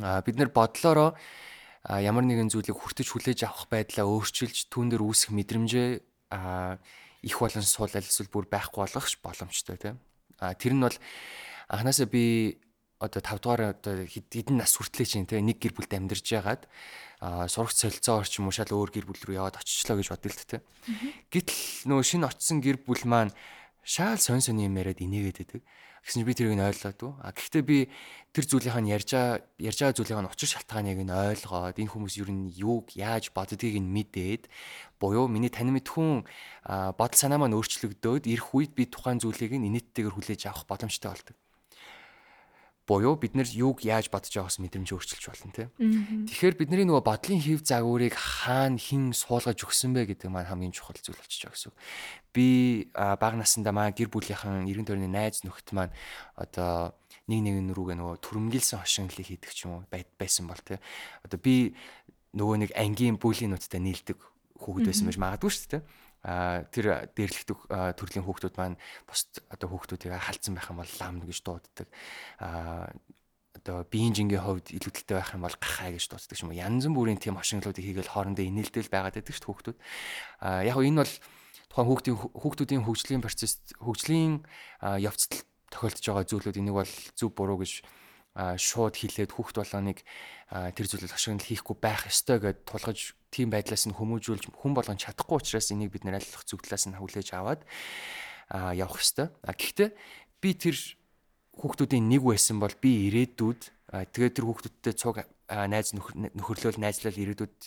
[0.00, 1.12] А бид нэр бодлороо
[1.88, 5.88] ямар нэгэн зүйлийг хүртэж хүлээж авах байдлаа өөрчилж түүн дээр үүсэх мэдрэмжээ
[7.24, 9.96] их болон суул альсвал бүр байхгүй болгох боломжтой тийм.
[10.40, 10.96] А тэр нь бол
[11.72, 12.60] анханасаа би
[13.00, 16.68] одоо 5 дугаар одоо хэдэн нас хүртлээ чинь тийм нэг гэр бүлд амьдарч ягаад
[17.48, 20.44] сурагч солилцоо орч юм уу шал өөр гэр бүл рүү яваад очичлоо гэж бодъё л
[20.44, 20.62] тийм.
[21.32, 23.32] Гэтэл нөгөө шинэ очисон гэр бүл маань
[23.84, 25.60] шаал сонь сонь юм яриад инээгээд байдаг.
[26.04, 27.12] Гэсэн чинь би тэрийг нь ойлгоогүй.
[27.20, 27.78] А гэхдээ би
[28.32, 29.10] тэр зүйлийнх нь ярьж
[29.60, 33.76] ярьж байгаа зүйлийнх нь учир шалтгааныг нь ойлгоод энэ хүмүүс юу нь юуг яаж боддгийг
[33.82, 34.48] нь мэдээд
[34.96, 36.24] буюу миний тань мэд хүн
[36.96, 41.36] бодол санаа маань өөрчлөгдөөд ирэх үед би тухайн зүйлийг нь инээдтэйгээр хүлээж авах боломжтой болдог
[42.90, 45.70] буюу бид нар юуг яаж бодож байгаас мэдрэмж өөрчилж болно тийм.
[46.26, 50.98] Тэгэхээр бидний нөгөө бодлын хэв загварыг хаана хэн суулгаж өгсөн бэ гэдэг маань хамгийн чухал
[50.98, 51.74] зүйл болчихж байгаа гэсэн.
[52.34, 52.46] Би
[52.90, 55.94] бага насндаа маа гэр бүлийнхэн эргэн тойрны найз нөхд маань
[56.34, 56.98] одоо
[57.30, 60.82] нэг нэгэн рүүгээ нөгөө төрөмгийлсэн хошинглыг хийдэг ч юм уу байсан бол тийм.
[61.22, 61.78] Одоо би
[62.34, 64.18] нөгөө нэг ангийн бүлийн нуттай нийлдэг
[64.58, 65.82] хүүхэд байсан байж магадгүй шүү дээ
[66.20, 67.44] тэр дээрлэх
[67.96, 68.76] төрлийн хүүхдүүд маань
[69.08, 71.88] бусд одоо хүүхдүүдийг халдсан байх юм бол лам гэж дууддаг.
[73.60, 77.40] Одоо биеийн жингийн хувьд илүүдэлтэй байх юм бол гахаа гэж дууддаг юм янз бүрийн тийм
[77.40, 79.78] хошинглуудыг хийгээл хоорондоо инээлтэл байгаад байдаг шүү хүүхдүүд.
[80.68, 81.14] Яг нь энэ бол
[81.72, 84.44] тухайн хүүхдийн хүүхдүүдийн хөгжлийн процесс хөгжлийн
[84.80, 87.80] явцдал тохиолдож байгаа зүйлүүд энийг бол зөв буруу гэж
[88.36, 90.06] шууд хилээд хүүхд болгоныг
[90.50, 95.42] тэр зүйлийг ашиглал хийхгүй байх ёстой гэд тулгаж тийм байдлаас нь хүмүүжүүлж хүн болгон чадахгүй
[95.42, 97.66] учраас энийг бид нэр алилах зүг талаас нь хүлээж аваад
[98.50, 99.34] явах ёстой.
[99.46, 99.90] Гэхдээ
[100.42, 100.78] би тэр
[101.58, 103.62] хүүхдүүдийн нэг байсан бол би ирээдүйд
[104.14, 107.58] тэгээд тэр хүүхдүүдтэй цуг найз нөхөрлөл найзлал ирээдүйд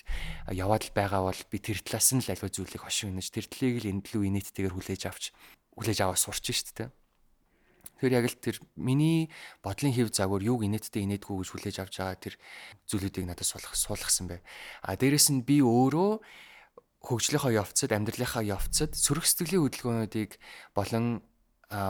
[0.55, 3.99] яваад л байгаа бол би тэр талаас нь л аливаа зүйлийг хошигнож тэр тлийг л
[3.99, 5.35] төлөв инээдтэйгээр хүлээж авч
[5.75, 6.87] хүлээж аваа сурч штэ
[8.03, 9.31] Тэгэхээр яг л тэр миний
[9.63, 12.35] бодлын хэв загвар юуг инээдтэй инээдгүй гэж хүлээж авч байгаа тэр
[12.91, 14.43] зүйлүүдийг надад суулгах суулгасан бай.
[14.83, 16.19] А дээрэс нь би өөрөө
[16.99, 20.35] хөгжлийнхаа явцад амьдралынхаа явцад сөрөг сэтгэлийн хөдөлгөөнүүдийг
[20.75, 21.23] болон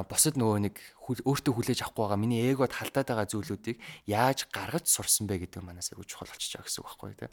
[0.06, 5.28] босод нөгөө нэг өөртөө хүлээж авахгүй байгаа миний эгод халдаад байгаа зүйлүүдийг яаж гаргаж сурсан
[5.28, 7.32] бэ гэдэг манаас айгүй чухал болчихж байгаа гэсэн үг байхгүй тий.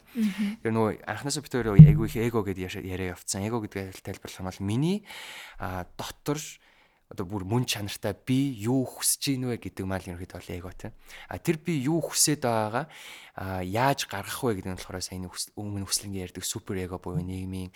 [0.65, 3.47] Тэр нөгөө анхнаасаа өөрөө айгүй их эго гэдээ яриа явцсан.
[3.47, 4.97] Эго гэдгээ тайлбарлах юм бол миний
[5.95, 6.39] дотор
[7.11, 10.95] одоо бүр мөн чанартай би юу хүсэж ийн вэ гэдэг мал ерөөд бол эго тий.
[11.27, 12.87] А тэр би юу хүсээд байгаагаа
[13.67, 15.27] яаж гаргах вэ гэдэг нь болохоор сайн
[15.59, 17.75] өмнө хүслэнгийн ярьдаг супер эго буюу нийгмийн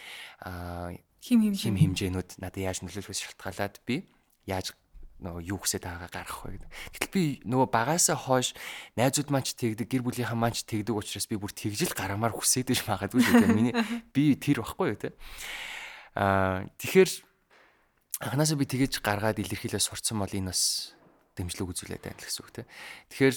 [1.19, 4.08] хим хим химжээнүүд надад яаж нөлөөлөхөөс шалтгаалаад би
[4.48, 4.71] яаж
[5.19, 6.71] нөгөө юу хүсэж байгаагаа гаргах вэ гэдэг.
[6.95, 8.52] Гэтэл би нөгөө багаасаа хойш
[9.00, 12.71] найзууд маань ч тэгдэг, гэр бүлийнхаа маань ч тэгдэг учраас би бүр тэгжил гаргамаар хүсээд
[12.71, 13.56] биш магадгүй шүү дээ.
[13.56, 13.76] Миний
[14.15, 15.15] би тэр баггүй юу те.
[16.19, 17.10] Аа тэгэхээр
[18.23, 20.95] анханасаа би тэгэж гаргаад илэрхийлээ сурцсан бол энэ бас
[21.36, 22.67] дэмжлэг үзүүлээд байна гэсэн үг тийм.
[23.12, 23.36] Тэгэхээр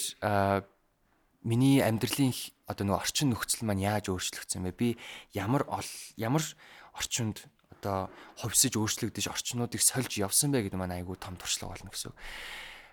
[1.43, 2.35] миний амьдралын
[2.71, 4.79] одоо нөгөө орчин нөхцөл маань яаж өөрчлөгдсөн бэ?
[4.79, 4.88] Би
[5.35, 5.67] ямар
[6.14, 6.43] ямар
[6.95, 7.43] орчинд
[7.79, 12.14] одоо ховсож өөрчлөгдөж орчнуудыг сольж явсан бэ гэдэг маань айгүй том туршлага болно гэсэн.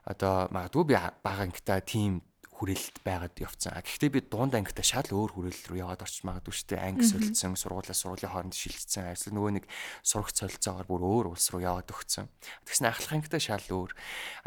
[0.05, 2.21] Одоо магадгүй би бага ангита тийм
[2.55, 3.75] хүрээлэлд байгаад явцсан.
[3.75, 6.87] Гэхдээ би дунд ангитай шал өөр хүрээлэл рүү яваад орч магадгүй шүү дээ.
[6.87, 9.11] Анги солилцсон, сургуулиас сургуулийн хооронд шилжсэн.
[9.11, 9.65] Эсвэл нөгөө нэг
[10.07, 12.31] сурагч солилцоогоор бүр өөр улс руу яваад өгцөн.
[12.63, 13.91] Тэгсэн ахлах ангитай шал өөр.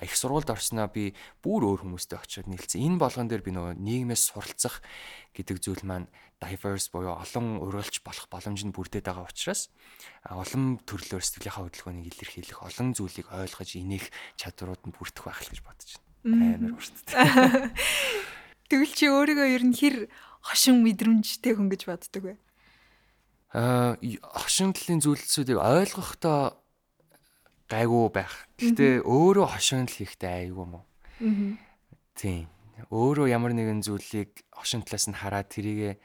[0.00, 1.12] Их сургуульд орсноо би
[1.44, 2.80] бүр өөр хүмүүстэй очиод нийлцсэн.
[2.80, 4.80] Энэ болгон дээр би нөгөө нийгмээс суралцах
[5.36, 6.08] гэдэг зүйл маань
[6.40, 9.68] diverse буюу олон ургалж болох боломж нь бүрдээд байгаа учраас
[10.24, 14.06] олон төрлөөр сэтгэлийнхаа хөдөлгөөнийг илэрхийлэх, олон зүйлийг ойлгож инех
[14.38, 17.70] чадварууд нь бүрдэх байх л гэж бодож байна амар урттай.
[18.68, 19.96] Тэгвэл чи өөрийгөө ер нь хэр
[20.44, 22.34] хошин мэдрэмжтэй хүн гэж боддог вэ?
[23.56, 23.96] Аа
[24.36, 26.58] хошин талын зүйлсүүдийг ойлгохдоо
[27.68, 28.48] гайгүй байх.
[28.60, 30.84] Гэхдээ өөрөө хошин л хийхтэй айгүй юм уу?
[30.84, 31.56] Аа.
[32.16, 32.48] Тийм.
[32.92, 35.96] Өөрөө ямар нэгэн зүйлийг хошин талаас нь хараад тэрийгэ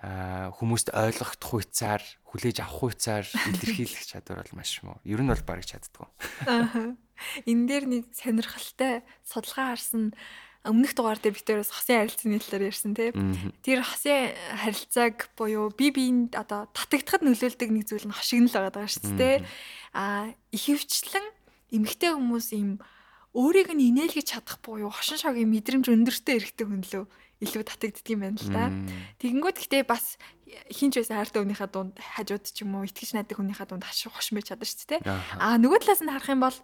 [0.00, 2.00] а хүмүүст ойлгох хуйцаар
[2.30, 4.96] хүлээж авах хуйцаар илэрхийлэх чадвар бол маш муу.
[5.04, 6.06] Ер нь бол барыг чаддгүй.
[6.46, 6.94] Аа.
[7.46, 10.14] Энэ дээр нэг сонирхолтой судалгаа харсан
[10.60, 13.16] өмнөх дугаар дээр битээрээс хосын харилцааны талаар ярьсан тийм.
[13.64, 18.88] Тэр хосын харилцааг буюу би биенд одоо татагдахад нөлөөлдөг нэг зүйл нь хошигнол байгаа даа
[18.88, 19.36] шүү дээ.
[19.96, 21.26] Аа ихэвчлэн
[21.72, 22.76] эмэгтэй хүмүүс ийм
[23.32, 27.04] өөрийг нь инээлгэж чадах буюу хошин шогийн мэдрэмж өндөртэй эрэхтэй хүн лөө
[27.40, 28.68] илүү татагддаг юм байна л да.
[29.22, 30.20] Тэгэнгүүт гэтээ бас
[30.68, 34.52] хинч байсан хайртай хүнийхээ дунд хажууд ч юм уу итгэж найдаг хүнийхээ дунд хашиг хошмэж
[34.52, 35.00] чадна шүү дээ.
[35.40, 36.58] Аа нөгөө талаас нь харах юм бол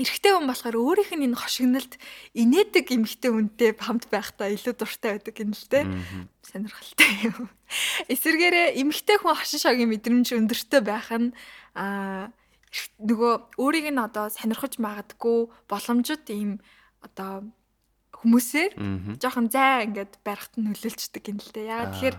[0.00, 1.92] эрэгтэй хүн болохоор өөрийнх нь энэ хошигнолд
[2.32, 5.84] инээдэг эмэгтэй хүнтэй хамт байхдаа илүү дуртай байдаг юм л те.
[6.42, 7.52] Сонирхолтой юм.
[8.08, 11.36] Эсвэргээрээ эмэгтэй хүн хошин шогийн мэдрэмж өндөртэй байх нь
[11.76, 12.32] аа
[13.02, 16.62] нөгөө өөрийг нь одоо сонирхож магадгүй боломжит ийм
[17.02, 17.46] одоо
[18.20, 18.72] хүмүүсээр
[19.16, 21.66] жоохон зай ингээд барихт нөлөөлчдөг юм л те.
[21.66, 22.16] Яагаад тэгэхээр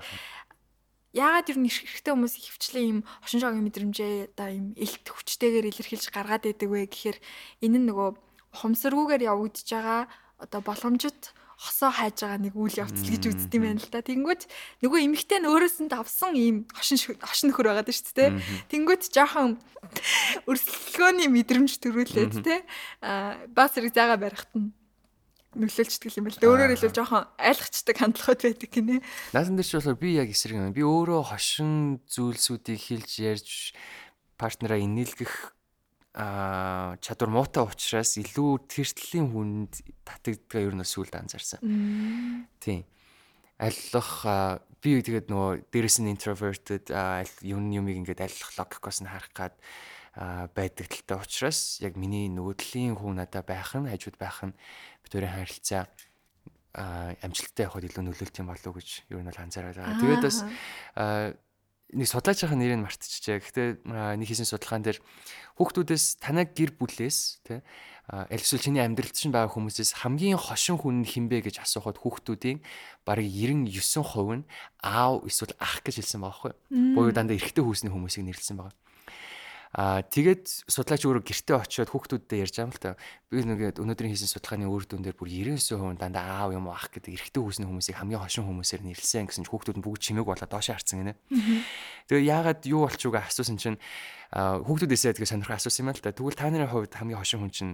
[1.11, 6.07] яагаад ер нь эрхтэй хүмүүс хөвчлэн юм хошин шогийн мэдрэмжээ одоо юм элт хүчтэйгээр илэрхийлж
[6.11, 7.17] гаргаад байдаг вэ гэхээр
[7.67, 8.09] энэ нь нөгөө
[8.63, 10.01] хумсргүйгээр явагдаж байгаа
[10.39, 14.01] одоо боломжит хосоо хайж байгаа нэг үйл явц гэж үздэг юм байна л да.
[14.01, 14.49] Тэнгүүт
[14.81, 18.29] нөгөө эмэгтэй нь өөрөөс нь давсан ийм хошин хошин нөхөр байгаад шүү дээ.
[18.73, 19.61] Тэнгүүт жоохон
[20.49, 22.65] өрсөлдөөний мэдрэмж төрүүлээд те.
[23.05, 24.73] Аа бас зэрэг зайгаа барихт нь
[25.55, 26.47] нөлөөлчдөг юм байна л да.
[26.47, 28.95] Өөрөөр хэлбэл жоохон айлгчдаг хандлагууд байдаг гинэ.
[29.35, 30.71] Наасан дээр ч болохоор би яг эсрэг юм.
[30.71, 33.51] Би өөрөө хошин зүйлсүүдийг хэлж ярьж
[34.39, 35.53] партнераа инээлгэх
[36.11, 41.63] а чадвар муутай учраас илүү тэртлийн хүнд татагдгаа ер нь сүлд анзаарсан.
[42.59, 42.83] Тийм.
[43.55, 46.91] Айлах би тэгээд нөгөө дээрэс нь introverted
[47.47, 49.55] юм юмыг ингээд айлах логикоос нь харах гад
[50.51, 54.51] байдаг талтай учраас яг миний нөгөөдлийн хүн надад байх нь хажууд байх нь
[55.11, 55.91] битүүрийн харилцаа
[56.71, 59.99] амжилттай явахад илүү нөлөөлт юм болов уу гэж ер нь бол анзаараад байгаа.
[59.99, 60.37] Тэгээд бас
[61.91, 63.43] нэг судлаачийн нэрийг мартчихжээ.
[63.43, 65.03] Гэхдээ нэг хийсэн судалгаан дээр
[65.59, 67.59] хүүхдүүдээс танай гэр бүлээс тий
[68.07, 72.59] аль эсвэл чиний амьдралд чинь байгаа хүмүүсээс хамгийн хошин хүн хинбэ гэж асуухад хүүхдүүдийн
[73.07, 74.47] бараг 99% нь
[74.83, 76.95] аав эсвэл ах гэж хэлсэн байгаа байхгүй.
[76.95, 78.75] Буюу дандаа эрэгтэй хүүсний хүмүүсийг нэрлсэн байгаа.
[79.71, 82.99] Аа тэгээд судлаач өөрөө гэртээ очиод хүүхдүүдтэй ярьж байгаа юм л та.
[83.31, 86.91] Би нэгээд өнөөдрийн хийсэн судалгааны үр дүн дээр бүр 99% дандаа аав юм уу ах
[86.91, 90.51] гэдэг эрэгтэй хүүсний хүмүүсийг хамгийн хошин хүмүүсээр нэрлсэн гэсэн чинь хүүхдүүд нь бүгд чимээг болоод
[90.51, 91.15] доошоо харцсан гинэ.
[92.11, 93.79] Тэгээд яагаад юу болчихвоо асуусан чинь
[94.35, 96.11] хүүхдүүдээсээ тэгээ сонирхол асуусан юм л та.
[96.11, 97.73] Тэгвэл та нарын хувьд хамгийн хошин хүн чинь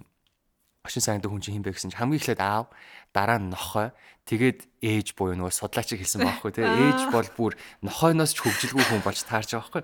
[0.87, 2.71] Хошин сайндаг хүн чинь хин бэ гэсэн чинь хамгийн эхлээд аав,
[3.11, 3.91] дараа нь нохой,
[4.23, 6.63] тэгээд ээж буюу нөгөө судлаачиг хэлсэн байхгүй тий.
[6.63, 9.83] Ээж бол бүр нохойноос ч хөвжилгүй хүн болж таарч байгаа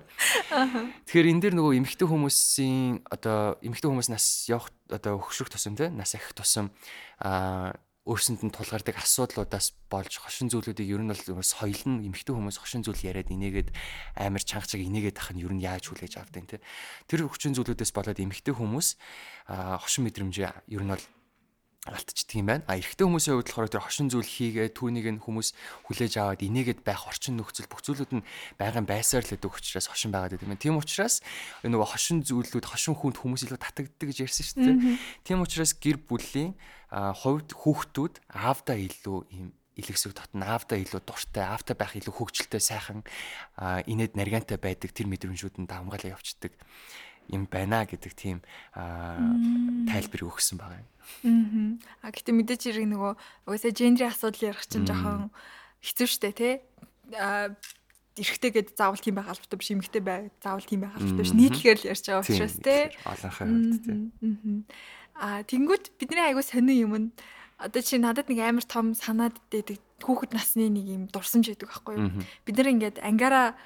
[1.04, 5.92] Тэгэхээр энэ дэр нөгөө эмэгтэй хүмүүсийн одоо эмэгтэй хүмүүс нас явах одоо хөгшрөх тусам тий
[5.92, 6.72] нас ахих тусам
[7.20, 12.60] аа өөрсөнд нь тулгардаг асуудлуудаас болж хошин зүйлүүдийг ер нь бол соёл нь эмхтэн хүмүүс
[12.60, 13.72] хошин зүйл яриад инээгээд
[14.20, 16.60] амар чангачиг инээгээд ах нь ер нь яаж хүлээж те.
[17.08, 18.88] Тэр хүчин зүйлүүдээс болоод эмхтэн хүмүүс
[19.48, 20.36] хошин мэдрэмж
[20.68, 21.04] ер нь бол
[21.84, 22.64] алдчихдаг юм байна.
[22.64, 25.48] А эрэгтэй хүмүүсийн хувьд болохоор тэр хошин зүйл хийгээ түүнийг нь хүмүүс
[25.84, 30.08] хүлээж аваад инээгээд байх орчин нөхцөл бүх зүйлүүд нь байгаан байсаар л гэдэг учраас хошин
[30.08, 30.56] байгаад гэдэг юм.
[30.56, 31.20] Тийм учраас
[31.60, 34.96] нөгөө хошин зүйлүүд хошин хүнд хүмүүс илүү татагддаг гэж ярьсан шүү дээ.
[35.28, 36.56] Тийм учраас гэр бүлийн
[36.88, 43.02] хувьд хүүхдүүд аавдаа илүү ийм илгэсэг татна аавдаа илүү дуртай аавтай байх илүү хөвгчлөлтэй сайхан
[43.90, 46.54] инээд наргантай байдаг тэр мэдрэмжүүд нь давмгаалаа явцдаг
[47.28, 48.38] юм байна гэдэг тийм
[48.74, 50.88] тайлбар өгсөн байгаа юм.
[52.02, 52.10] Аа.
[52.12, 53.12] Гэтээ мэдээж хэрэг нөгөө
[53.48, 55.30] угаасаа гендрийн асуудал ярих чинь жоохон
[55.84, 56.54] хэцүү шттэ тий.
[57.16, 57.52] Аа
[58.14, 61.78] эрэгтэй гэд заавал тийм байх албатай биш эмэгтэй бай заавал тийм байх албатай биш нийтлэгээр
[61.82, 62.82] л ярьж байгаа учраас тий.
[63.02, 63.46] Олонхоо
[63.82, 63.98] тий.
[65.18, 67.08] Аа тэнгууд бидний айгуу сонин юм нь
[67.58, 71.94] одоо чи надад нэг амар том санаад дээдэг хүүхэд насны нэг юм дурсамж байдаг байхгүй
[71.98, 72.10] юу.
[72.46, 73.58] Бид нар ингээд ангаараа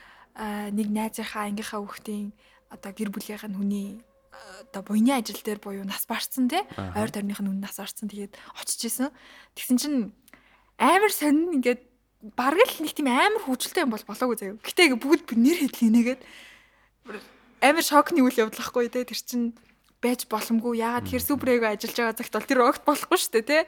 [0.73, 2.33] нэг найзынхаа ангийнхаа хүүхдийн
[2.69, 3.89] одоо гэр бүлийнх нь хүний
[4.69, 8.37] одоо буйны ажил дээр буюу нас барцсан тий ойр тойрных нь үн нас барцсан тэгээд
[8.61, 9.11] очиж исэн.
[9.57, 9.99] Тэгсэн чинь
[10.79, 11.83] амар сонин ингээд
[12.37, 14.61] бараг л нэг тийм амар хүчлээ юм бол болоогүй заяа.
[14.63, 16.21] Гэтэ бүгд нэр хэдл инээгээд
[17.63, 19.47] амар шокны үйл явдал ахгүй тий тэр чинь
[19.99, 20.79] байж боломгүй.
[20.79, 23.63] Яагаад тэр супер эго ажиллаж байгаа цагт бол тэр огт болохгүй шүү дээ, тий.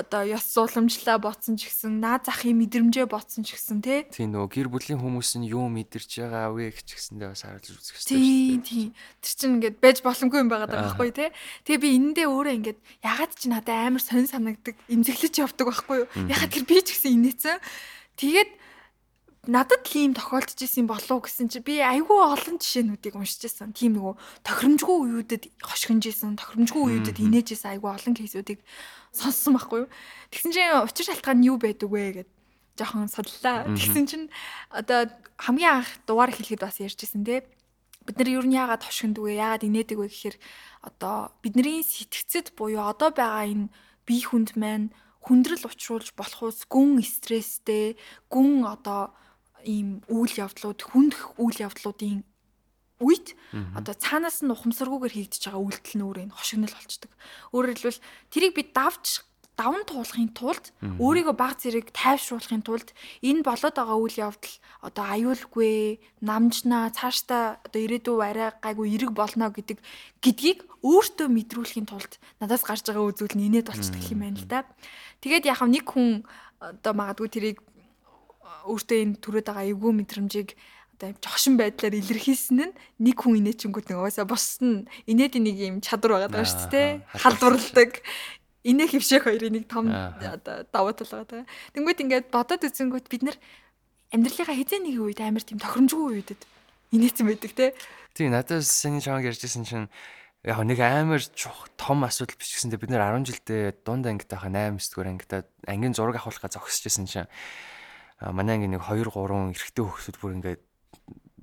[0.00, 4.08] Одоо ёс сууламжлаа ботсон ч гэсэн, наад захын мэдрэмжээ ботсон ч гэсэн, тий.
[4.08, 7.94] Тийм нөгөө гэр бүлийн хүмүүс нь юу мэдэрч байгаа вэ гэж гэсэндээ бас харуулж үзэх
[8.00, 8.64] хэрэгтэй шүү дээ.
[8.64, 8.88] Тийм.
[9.20, 11.28] Тэр чинь ингээд байж боломгүй юм байгаа байхгүй тий.
[11.68, 16.08] Тэгээ би энэндээ өөрөө ингээд ягаад ч надад амар сонь санагдаг, имзэглэж явдаг байхгүй юу.
[16.32, 17.60] Ягаад тэр би ч гэсэн инээсэн.
[18.16, 18.50] Тэгээд
[19.48, 23.76] надад л ийм тохиолдож исэн болов гэсэн чи би айгүй олон жишээнүүдийг уншиж исэн.
[23.76, 24.14] Тийм нөгөө
[24.46, 28.60] тохиромжгүй үеүүдэд хошигнж исэн, тохиромжгүй үеүүдэд инээж исэн айгүй олон кейсүүдийг
[29.12, 29.90] сонссон байхгүй юу.
[30.32, 32.30] Тэгсэн чинь учир шалтгаан нь юу байдаг вэ гэд
[32.78, 33.68] жоохон судлаа.
[33.70, 34.26] Тэгсэн чинь
[34.70, 35.06] одоо
[35.38, 37.46] хамгийн анх дугаар хэлэхэд бас ярьжсэн те.
[38.04, 39.38] Бид нар юу нь яагаад хошигндаг вэ?
[39.38, 40.36] Яагаад инээдэг вэ гэхээр
[40.82, 43.68] одоо бидний сэтгцэд буюу одоо байгаа энэ
[44.04, 44.92] бие хүнд маань
[45.24, 47.96] хүндрэл учруулж болох ус гүн стресстэй,
[48.28, 49.16] гүн одоо
[49.64, 52.22] ийм үйл явдлууд хүндх үйл явдлуудын
[53.02, 53.34] үед
[53.74, 57.10] одоо цаанаас нь ухамсаргүйгээр хийгдэж байгаа үйлдэл нь өөрөө хошигнол болчдөг.
[57.50, 62.90] Өөрөөр хэлбэл тэрийг би давж даван туулахын тулд өөрийгөө баг зэрэг тайвшруулахын тулд
[63.22, 69.54] энэ болоод байгаа үйл явдал одоо аюулгүй намжнаа цаашдаа одоо ирээдүй арай гайгүй эрэг болно
[69.54, 69.78] гэдэг
[70.18, 74.66] гэдгийг өөртөө мэдрүүлэхийн тулд надаас гарч байгаа үзүүл нь инээд болчихдаг юм байна л да.
[75.22, 76.26] Тэгээд яг нэг хүн
[76.58, 77.58] одоо магадгүй тэрийг
[78.68, 80.48] өөртөө энэ төрөөд байгаа эвгүй мэдрэмжийг
[80.94, 85.76] одоо жогшин байдлаар илэрхийлсэн нь нэг хүн инээчингүүд нэг угаасаа бос нь инээдийн нэг юм
[85.82, 87.90] чадвар байгаа даа шүү дээ халдварладаг
[88.64, 91.44] инээ хөвшөөх хоёрын нэг том одоо давуу тал байгаа.
[91.76, 93.36] Тэнгүүд ингээд бодоод үзэнгүүт бид нар
[94.14, 96.40] амьдралынхаа хизээ нэг үед амар тийм тохиромжгүй үедэд
[96.96, 97.66] инээсэн байдаг те.
[98.16, 99.88] Тийм надад саний чамаг ярьжсэн чинь
[100.46, 101.20] яг нэг амар
[101.76, 105.92] том асуудал биш гэсэндээ бид нэр 10 жилдээ дунд ангитайхаа 8 9 дугаар ангитаа ангийн
[105.92, 107.28] зураг авахлахаа зогсчихсэн чинь
[108.20, 110.62] манай анги нэг 2 3 эрэгтэй хөвгсүүд бүр ингээд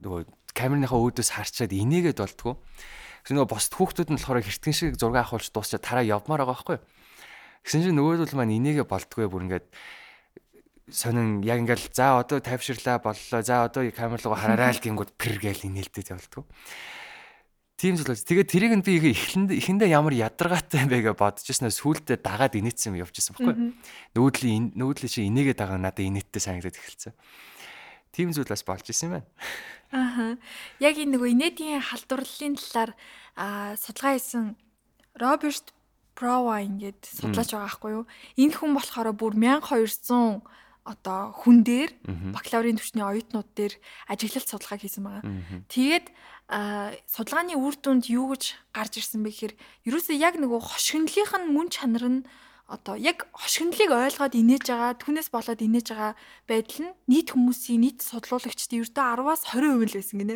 [0.01, 0.21] нөгөө
[0.55, 2.59] камерныхаа өөдөөс харчаад инээгээд болтгоо.
[3.23, 6.77] Гэсэн нөгөө босд хүүхдүүд нь болохоор хэртгэн шиг зураг авахулж дуусчаад тараа явмаар байгаа байхгүй?
[7.61, 9.67] Гэсэн чинь нөгөөдөл маань инээгээ болтгоо бүр ингээд
[10.89, 13.41] сонин яг ингээл за одоо тайвширлаа боллоо.
[13.45, 16.43] За одоо камер руу хараарай л гингүүд пэр гээл инээлдэж явдгоо.
[17.81, 18.21] Тийм зүйл болж.
[18.21, 22.53] Тэгээд тэрийг нь би ихэнд ихэндээ ямар ядаргаатай юм бэ гэж бодож ирснээр сүултээ дагаад
[22.53, 23.73] инээсэн юм явж ирсэн баггүй.
[24.13, 27.17] Нүүдлийн нүүдлийн чи инээгээд байгаа надад инээдтэй санагдаад эхэлсэн.
[28.13, 29.29] Тийм зүйл бас болж исэн юм байна.
[29.97, 30.37] Ааха.
[30.77, 32.91] Яг энэ нөгөө инээдийн халдварлалын талаар
[33.33, 34.45] аа судалгаа хийсэн
[35.17, 35.73] Роберт
[36.13, 38.05] Прова ингээд судлаач байгаа байхгүй юу?
[38.37, 40.45] Энэ хүн болохоор бүр 1200
[40.81, 41.91] одоо хүн дээр
[42.33, 43.73] бакалаврын түвшний оюутнууд дээр
[44.09, 45.23] ажиглалт судалгаа хийсэн байгаа.
[45.69, 46.09] Тэгээд
[46.51, 49.53] судалгааны үр дүнд юу гэж гарч ирсэн бэ гэхээр
[49.87, 52.19] ерөөсөө яг нөгөө хошигнлынх нь мөн чанар нь
[52.71, 56.15] одоо яг хошигнлыг ойлгоод инээж байгаа түүнээс болоод инээж байгаа
[56.47, 60.35] байдал нь нийт хүмүүсийн нийт судлуулагчдын ердөө 10-аас 20% л байсан гинэ.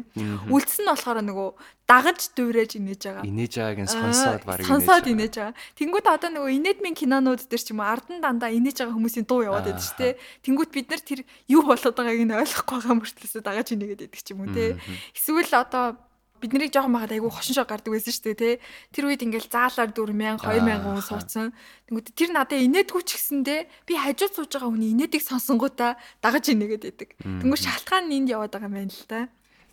[0.51, 1.49] Үлдсэн нь болохоор нөгөө
[1.87, 3.23] дагаж дүүрэж инээж байгаа.
[3.23, 5.55] Инээж байгааг нь сонсоод барыг сонсоод инээж байгаа.
[5.79, 9.47] Тэнгүүд одоо нөгөө инээдмийн кинонууд дээр ч юм уу ардан дандаа инээж байгаа хүмүүсийн дуу
[9.47, 10.13] яваад байдаг шүү дээ.
[10.43, 14.27] Тэнгүүд бид нар тэр юу болоод байгааг нь ойлгохгүй байгаа мөртлөөсөө дагаж инээгээд байдаг ч
[14.35, 14.75] юм уу те.
[15.15, 15.95] Эсвэл одоо
[16.41, 18.55] бид нарыг жоохон байгаад айгүй хошин шог гардаг байсан шүү дээ тий.
[18.91, 21.47] Тэр үед ингээл заалаар 4000 2000 хүн суудсан.
[21.87, 26.83] Тэнгүүд тэр надад инээдгүй ч гэсэндээ би хажууд сууж байгаа хүний инээдийг сонсонгуудаа дагаж инээгээд
[26.85, 27.09] байдаг.
[27.23, 29.19] Тэнгүүд шалтгаан нь энд яваад байгаа юм байна л да.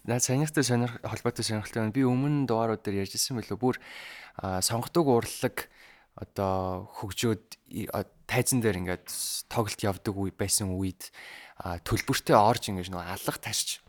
[0.07, 1.95] Наад санийхтай сонир холбоотой сонирхолтой байна.
[1.95, 3.59] Би өмнө дугаарууд дээр ярьжсэн байлоо.
[3.59, 3.77] Бүр
[4.63, 5.71] сонгодог урлаг
[6.19, 7.45] одоо хөгжөөд
[8.29, 9.07] тайзан дээр ингээд
[9.49, 11.09] тоглолт явдаг үе байсан үед
[11.63, 13.81] төлбөртөө орж ингэж нөгөө алга тарч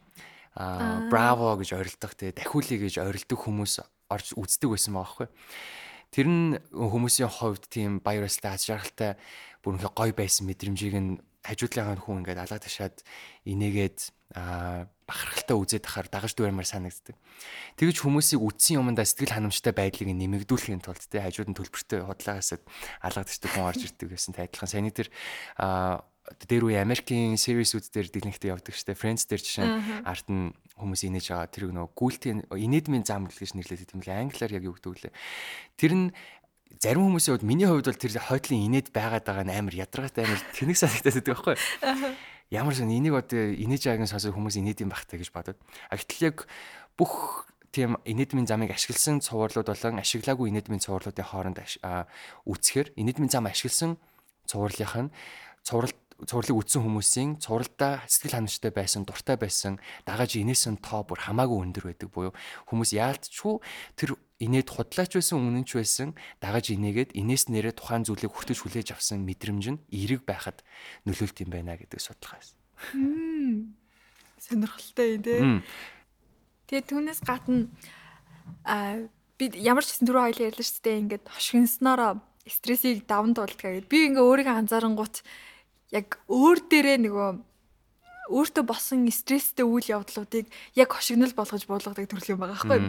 [0.53, 3.81] браво гэж орилдог те дахиулъя гэж орилдог хүмүүс
[4.13, 5.27] орж үздэг байсан байгаа байхгүй.
[6.13, 9.11] Тэр нь хүмүүсийн хувьд тийм баяр баясгалтай аз жаргалтай
[9.65, 13.01] бүр ингээ гоё байсан мэдрэмжийг нь хажуудлынхаа хүн ингээд алга ташаад
[13.49, 13.97] инээгээд
[14.33, 17.17] бахархалтай үзээд тахаар дагаж дүүрмээр санагддаг.
[17.77, 22.61] Тэгэж хүмүүсийг үтсэн юмдаа сэтгэл ханамжтай байдлыг нэмэгдүүлэхийн тулд те хажууд нь төлбөртэй худлаагаас
[23.03, 24.69] алгадчихдаг хүн орж ирдэг гэсэн тайлхан.
[24.69, 25.11] Саяны тэр
[26.23, 28.95] дээр үе Америкийн series-үүд дээр дэлгэхтэй явдаг штэ.
[28.95, 29.67] Friends дээр жишээ
[30.07, 34.23] арт нь хүмүүс инээж байгаа тэр нөгөө гүйлтийн инэдмийн зам гэж нэрлэдэг юм лээ.
[34.23, 35.17] Англиар яг юу гэдэг вэ?
[35.75, 36.07] Тэр нь
[36.79, 40.41] зарим хүмүүсийн хувьд миний хувьд бол тэр хойтлын инээд байгаад байгаа нь амар ядаргаатай амар
[40.55, 41.55] тэнэг санагдаад байдаг байхгүй
[42.53, 45.57] ямар сон энийг одоо инээж байгааг сонсох хүмүүс инээд юм бахтай гэж бодод.
[45.89, 46.37] А гэтэл яг
[46.97, 51.57] бүх тийм инэдмийн замыг ашигласан цувралууд болон ашиглаагүй инэдмийн цувралуудын хооронд
[52.45, 53.97] үүсгэхээр инэдмийн зам ашигласан
[54.45, 55.13] цувралынх нь
[55.65, 55.95] цуврал
[56.27, 61.83] цувралыг үтсэн хүмүүсийн цувралдаа сэтгэл ханамжтай байсан, дуртай байсан, дагаж инээсэн тоо бүр хамаагүй өндөр
[61.91, 62.33] байдаг буюу
[62.67, 63.55] хүмүүс яалтчгүй
[63.95, 66.09] тэр инээд худлаач байсан өмнө ч байсан
[66.43, 70.65] дагаж инээгээд инээс нэрээ тухайн зүйлийг хүртэж хүлээж авсан мэдрэмж нь эерэг байхад
[71.07, 72.57] нөлөөлт юм байна гэдэг судалгаа байсан.
[74.43, 75.39] Сонирхолтой юм тий.
[76.67, 77.71] Тэгээ түүнээс гадна
[78.67, 79.07] а
[79.39, 82.11] би ямар ч гэсэн түрүү хоёлаа ярьлаа шүү дээ ингээд хошигнснороо
[82.47, 83.87] стрессийг даван туулдаг.
[83.87, 85.23] Би ингээ өөрийгөө анзаарангуут
[85.93, 87.29] яг өөр дээрээ нөгөө
[88.31, 90.47] өөртөө босон стресстэй үйл явдлуудыг
[90.79, 92.79] яг хошигнол болгож буулгадаг төрөл юм байгаа байхгүй.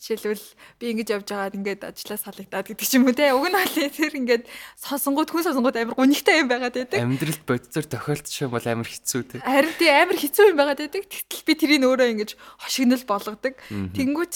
[0.00, 0.46] Жишээлбэл
[0.80, 3.36] би ингэж явж байгаад ингээд ажлаа салагдаад гэдэг ч юм уу те.
[3.36, 4.44] Уг нь бол тэр ингээд
[4.80, 7.04] сонсонгууд хүн сонсонгууд амар гунигтай юм байгаад байдаг.
[7.04, 9.44] Амьдралд бодцоор тохиолдчих юм бол амар хэцүү те.
[9.44, 11.04] Харин тий амар хэцүү юм байгаад байдаг.
[11.04, 12.30] Тэгтэл би тэрийг өөрөө ингэж
[12.64, 13.54] хошигнол болгодог.
[13.68, 14.34] Тэнгүүч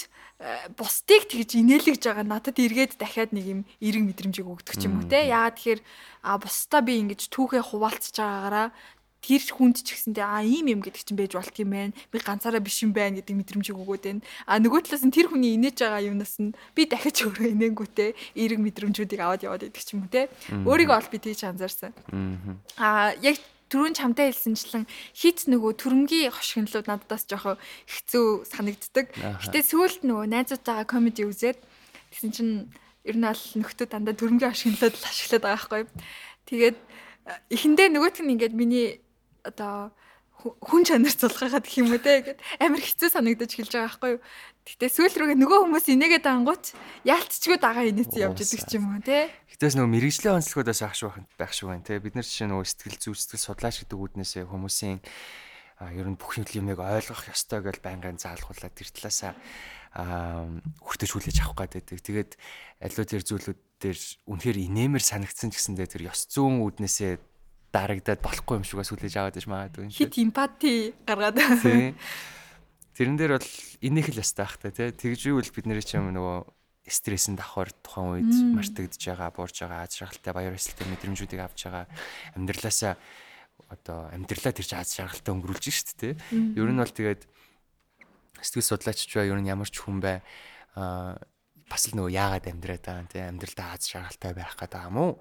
[0.75, 5.07] бусдыг тэгж инээлгэж байгаа надад эргээд дахиад нэг юм эрг мэдрэмжийг өгдөг ч юм уу
[5.07, 5.31] те.
[5.31, 5.81] Яагаад тэгэхээр
[6.27, 8.69] а бусдаа би ингэж түүхээ хуваалцж байгаагаараа
[9.23, 11.95] тэр хүнд ч гэсэндээ аа ийм юм гэдэг чинь байж болт юм байна.
[12.11, 14.27] Би ганцаараа биш юм байна гэдэг мэдрэмжийг өгөөд байна.
[14.51, 18.59] А нөгөө талаас нь тэр хүний инээж байгаа юмнаас нь би дахиж өөрөө инээнгүүтээ эерэг
[18.59, 20.27] мэдрэмжүүдийг аваад яваад идэг ч юм уу те.
[20.51, 21.95] Өөрийгөө ол би тийч анзаарсан.
[22.83, 23.39] Аа яг
[23.73, 24.85] түрүүн чамтай хэлсэнчлэн
[25.17, 27.57] хит нөгөө төрөмгийн хошигнлууд нададаас жоохон
[27.89, 29.09] хэцүү санагддаг.
[29.17, 31.57] Гэтэ сүүлд нөгөө найзуудтайгаа комеди үзээд
[32.13, 32.55] тэгсэн чинь
[33.09, 35.83] ер нь аль нөхдөө дандаа төрөмгийн хошигнлууд л ашиглаад байгаа байхгүй.
[36.53, 36.77] Тэгээд
[37.49, 39.01] эхэндээ нөгөөтг нь ингээд миний
[39.41, 39.91] одоо
[40.43, 44.23] хүн чанар цулгахад гэх юм уу те гэд амар хэцүү санагдаж эхэлж байгаа байхгүй юу.
[44.63, 46.65] Гэтэ сүүл рүүгээ нөгөө хүмүүс инээгээд ангууч
[47.07, 49.31] яалтчгүй дагаа инээс явж идэг ч юм уу те.
[49.55, 52.03] Гэтээс нөгөө мэрэгжлийн онцлогоодоос ах шиг байх шиг байна те.
[52.03, 54.99] Бид нар жишээ нөгөө сэтгэл зүй сэтгэл судлаач гэдэг үднээсээ хүмүүсийн
[55.83, 59.35] ер нь бүх юмыг ойлгох ёстой гэж байнгын заалгуулад тэр талаасаа
[59.93, 61.99] хүртэж хүлээж авах гэдэг.
[61.99, 62.31] Тэгээд
[62.87, 63.99] аливаа тэр зүйлүүд дээр
[64.31, 67.32] үнэхээр инээмэр санагдсан гэсэндээ тэр ёс зүүн үднээсээ
[67.73, 69.89] дарагдаад болохгүй юм шиг бас хүлээж аваад иж магадгүй.
[69.89, 71.41] Хит эмпати гаргаад.
[72.93, 74.93] Тэрэн дээр бол инех л ястай бах та тий.
[74.93, 76.45] Тэгж ивэл бид нэр чинь нөгөө
[76.85, 81.87] стрессэнд давхар тухайн үед мартагдж байгаа, буурж байгаа, аз жаргалтай баяр баясгалтай мэдрэмжүүдийг авч байгаа
[82.37, 82.95] амьдралаасаа
[83.73, 86.13] одоо амьдралаа тэр чинь аз жаргалтай өнгөрүүлж шít тий.
[86.33, 87.25] Ер нь бол тэгээд
[88.43, 90.21] сэтгэл судлаач ч бай ер нь ямар ч хүн бай
[90.75, 91.17] а
[91.71, 95.13] бас л нөгөө яагаад амьдраад байгаа тий амьдралдаа аз жаргалтай байх гэдэг юм уу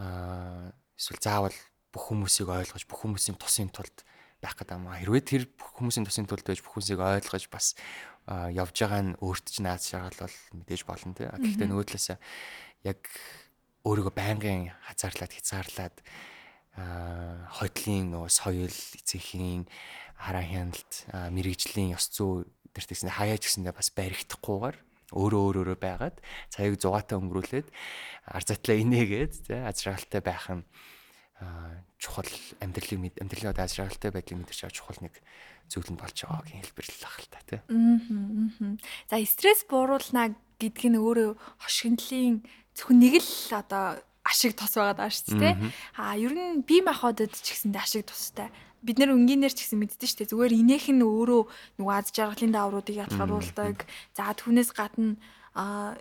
[0.00, 1.56] а эсвэл заавал
[1.92, 4.04] бүх хүмүүсийг ойлгож бүх хүмүүсийн тусын тулд
[4.42, 5.00] байх гэдэг юм аа.
[5.02, 7.74] Хэрвээ тэр бүх хүмүүсийн тусын тулд байж бүх хүмүүсийг ойлгож бас
[8.28, 11.26] явж байгаа нь өөрт ч наад шагаал бол мэдээж болно тий.
[11.26, 12.08] Гэхдээ нөгөө талаас
[12.84, 13.00] яг
[13.88, 15.96] өөрийгөө байнгын хазаарлаад хязгаарлаад
[17.58, 19.66] хойдлын нөгөө соёл эцэгхийн
[20.14, 22.46] хараа хяналт мэрэгжлийн ёс зүй
[22.76, 24.76] тэр тэгснэ хаяач гэсэндээ бас баригдахгүйгээр
[25.16, 26.16] өөрөө өөрөөрөө байгаад
[26.52, 27.68] цагийг зугаатай өнгөрүүлээд
[28.28, 30.62] ар затлаа инээгээд тий аз жаргалтай байх нь
[31.98, 32.30] чухал
[32.62, 35.14] амьдралыг аз жаргалтай байдлыг мэдэрч авах чухал нэг
[35.70, 37.60] зүйл нь болж байгаагийн хэлбэр л ах л та тий.
[37.62, 38.76] Аа.
[39.10, 41.30] За стресс бууруулна гэдг нь өөрөө
[41.62, 42.42] хошигнлын
[42.74, 45.54] зөвхөн нэг л одоо ашиг тос байгаа даа шүү дээ.
[45.98, 48.50] Аа ер нь бие махбодод ч гэсэндээ ашиг тустай
[48.82, 51.42] бид нар өнгийнээр ч гэсэн мэддэн штэ зүгээр инех нь өөрөө
[51.82, 53.82] нөгөө аз жаргалын даавруудыг ялгаруулдаг.
[54.14, 55.18] За түүнээс гадна
[55.58, 55.98] а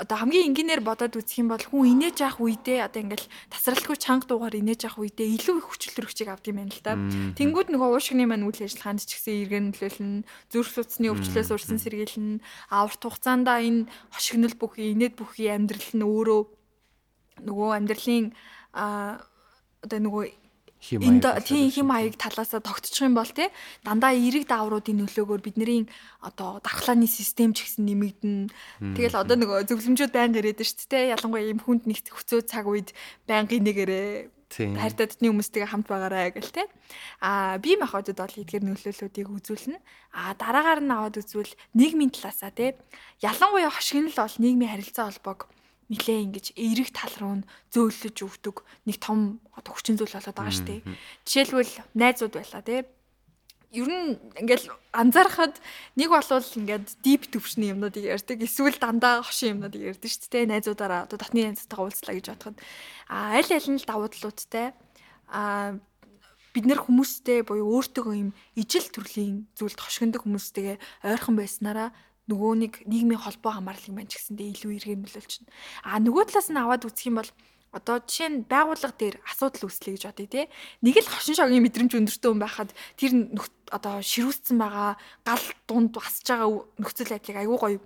[0.00, 4.24] одоо хамгийн энгийнээр бодоод үзэх юм бол хүн инээж явах үедээ одоо ингээл тасралтгүй чанга
[4.32, 6.96] дуугаар инээж явах үедээ илүү их хүчил төрөгчийг авдаг юм байна л да.
[7.36, 12.40] Тэнгүүд нөгөө уушгины маань үйл ажиллагаанд ч гэсэн эргэн нөлөөлнө, зүрх судасны өвчлөөс урсан сэргийлнэ,
[12.72, 16.40] аварт хугацаанд энэ хошигнол бүхий, инээд бүхий амьдрал нь өөрөө
[17.44, 18.32] нөгөө амьдралын
[18.72, 19.20] а
[19.84, 20.39] одоо нөгөө
[20.80, 23.52] Хим маяг тийм хим маяг талаасаа тогтчих юм бол те
[23.84, 25.84] дандаа эерэг даавруудын нөлөөгөөр бидний
[26.24, 28.48] одоо дархлааны систем ч гэсэн нэмэгдэнэ.
[28.96, 31.12] Тэгэл одоо нөгөө зөвлөмжүүд байнга ирээд шүү дээ.
[31.12, 32.96] Ялангуяа юм хүнд нэг хөцөө цаг үед
[33.28, 33.60] байнгын
[34.50, 36.66] хайртай дотны хүмүүстэйгээ хамт байгаарай гэл те.
[37.22, 39.78] Аа бие махбодод бол эдгээр нөлөөллүүдийг үзүүлнэ.
[40.10, 42.74] Аа дараагаар нь аваад үзвэл нийгмийн талаасаа те.
[43.22, 45.46] Ялангуяа хошигнол бол нийгмийн харилцаа холбоог
[45.90, 50.54] нилээ ингэж эерэг тал руу нь зөөлөж өгдөг нэг том одоо хүчин зүйл болоод байгаа
[50.54, 50.80] шүү дээ.
[51.26, 52.86] Жишээлбэл найзууд байлаа те.
[53.74, 55.58] Ер нь ингээл анзаархад
[55.98, 58.38] нэг болвол ингээд дип төвшний юмнуудыг ярьдаг.
[58.38, 60.50] Эсвэл дандаа хошин юмнуудыг ярьдаг шүү дээ.
[60.50, 62.58] Найзуудаараа одоо дотны найзтайгаа уулзлаа гэж бодоход
[63.10, 64.74] а аль аль нь л давуу талуудтай
[65.26, 65.78] а
[66.54, 71.94] бид нэр хүмүүстэй буюу өөртөөгөө юм ижил төрлийн зүйлд хошигндог хүмүүстэйгээ ойрхон байснараа
[72.30, 75.50] нөгөө нэг нийгмийн холбоо хамаарлын маань ч гэсэндээ илүү эргээр нөлөөлчихнө.
[75.84, 77.30] А нөгөө талаас нь аваад үзэх юм бол
[77.70, 80.42] одоо жишээ нь байгууллага дээр асуудал үүслэе гэж бодъё те.
[80.82, 83.10] Нэг л хошин шогийн мэдрэмж өндөртөө хүн байхад тэр
[83.70, 87.78] одоо ширүүцсэн байгаа гал дунд басж байгаа нөхцөл байдлыг айгүй гоё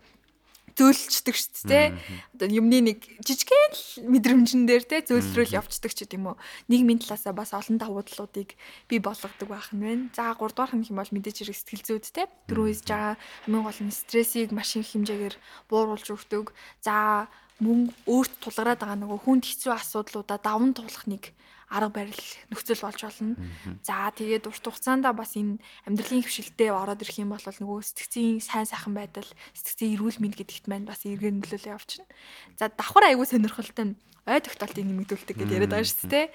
[0.74, 1.86] зөөлчдөг шүү дээ.
[2.34, 6.36] Одоо юмны нэг жижигхэн л мэдрэмжэн дээр те зөөлрөл явцдаг ч гэдэм үү.
[6.70, 8.58] Нийгмийн талаасаа бас олон давуу талуудыг
[8.90, 10.04] бий болгодог байх нь байна.
[10.14, 12.26] За 3 дугаар нь хэм бол мэдээж хэрэг сэтгэл зүйд те.
[12.50, 13.14] Дөрөв хийж байгаа
[13.46, 15.36] хамгийн гол нь стрессийг маш их хэмжээгээр
[15.70, 16.50] бууруулж өгдөг.
[16.82, 17.30] За
[17.62, 21.30] мөн өөрт тулгараад байгаа нөгөө хүнд хэцүү асуудлуудаа даван туулах нэг
[21.74, 22.22] арга барил
[22.54, 23.34] нөхцөл болж болно.
[23.82, 25.58] За тэгээд урт хугацаанд бас энэ
[25.90, 29.26] амьдралын хөвшилтэд ороод ирэх юм бол нөгөө сэтгцийн сайн сайхан байдал,
[29.58, 32.06] сэтгцийн эрүүл мэнд гэдэгт маань бас эргээр нөлөөлөө явчихна.
[32.54, 33.98] За давхар айгүй сонирхолтой нь
[34.30, 36.26] ой тогтоолтыг нэмэгдүүлдэг гэдээ яриад байгаа шүү дээ.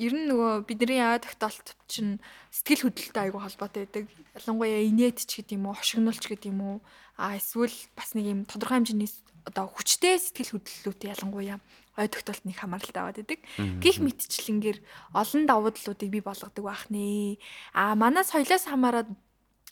[0.00, 2.18] Ер нь нөгөө бидний ой тогтоолт чинь
[2.48, 4.04] сэтгэл хөдлөлтөй айгүй холбоотой байдаг.
[4.32, 6.76] Ялангуяа инээд ч гэдэг юм уу, хошигнолч гэдэг юм уу,
[7.20, 9.10] а эсвэл бас нэг юм тодорхой хэмжээний
[9.44, 11.58] одоо хүчтэй сэтгэл хөдлөлтүүд ялангуяа
[12.00, 13.40] ой тогтоолт нэг хамааралтай аваад байдаг.
[13.84, 14.78] Гих мэтчлэнгээр
[15.12, 17.36] олон давуу талуудыг бий болгодог байх нэ.
[17.76, 19.08] А манаас соёлоос хамаарат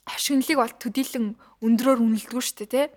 [0.04, 1.26] хошигнлыг бол төдийлөн
[1.64, 2.92] өндрөөр үнэлдэггүй шүү дээ, тэ.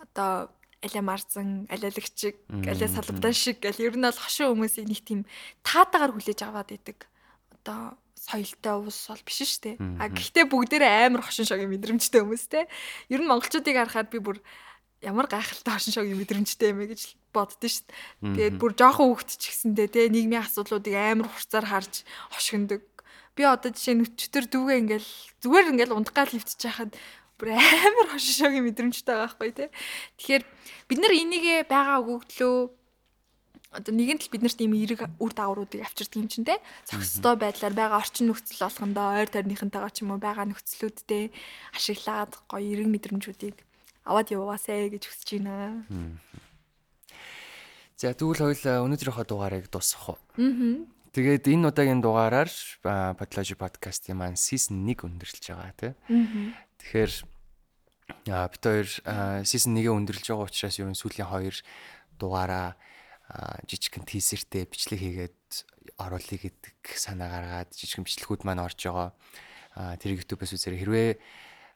[0.00, 0.48] Одоо
[0.80, 5.20] аля марзан, алялагч, аля салбдан шиг гэл ер нь бол хошин хүмүүсийг нэг тийм
[5.60, 7.04] таатагаар хүлээж аваад идэг.
[7.60, 9.76] Одоо соёлтой ус бол биш шүү дээ.
[10.00, 12.68] А гэхдээ бүгдээрээ амар хошин шогийн мэдрэмжтэй хүмүүс те.
[13.12, 14.40] Ер нь монголчуудыг харахад би бүр
[15.04, 17.19] ямар гайхалтай хошин шогийн мэдрэмжтэй юм бэ гэж
[17.70, 18.34] шүү дээ.
[18.34, 22.04] Тэгээд бүр жоохон хөвгт ч гэсэндээ те нийгмийн асуудлуудыг амар хурцаар харж
[22.34, 22.82] хошигндог.
[23.38, 25.10] Би одоо жишээ нь өчтөр дүүгээ ингээл
[25.42, 26.92] зүгээр ингээл ундгаал хөвтөж яхад
[27.40, 29.66] бүр амар хошин шогийн мэдрэмжтэй байгаа байхгүй те.
[30.20, 30.44] Тэгэхээр
[30.90, 32.56] бид нар энийгээ байгаа өгөгдлөө
[33.70, 36.58] одоо нэгэн тал бид нарт ийм эерэг үр дагавруудыг авчирдаг юм чинь те
[36.90, 41.30] зохистой байдлаар байгаа орчин нөхцөл болгондоо ойр тойрныхантайгаа ч юм уу байгаа нөхцлүүдтэй
[41.78, 43.56] ашиглаад гоё эерэг мэдрэмжүүдийг
[44.10, 45.86] аваад яваасай гэж хүсэж байна.
[48.00, 50.18] За тэгвэл хоёул өнөөдрийнхөө дугаарыг дуусгах уу?
[50.40, 50.88] Аа.
[51.12, 52.48] Тэгээд энэ удаагийн дугаараар
[52.80, 55.92] Pathology podcast-ийн маань season 1 өндөрлж байгаа тий.
[56.08, 56.56] Аа.
[56.80, 57.12] Тэгэхээр
[58.32, 61.60] аа бид хоёр аа, season 1-ээ өндөрлж байгаа учраас ерөн сүүлийн хоёр
[62.16, 62.80] дугаараа
[63.28, 65.40] аа, жижигхэн тийзертэй бичлэг хийгээд
[66.00, 69.12] оруулъя гэдэг санаа гаргаад жижигхэн бичлэгүүд маань орж байгаа.
[69.76, 71.10] Аа тэр YouTube-ээс үзээрэй хэрвээ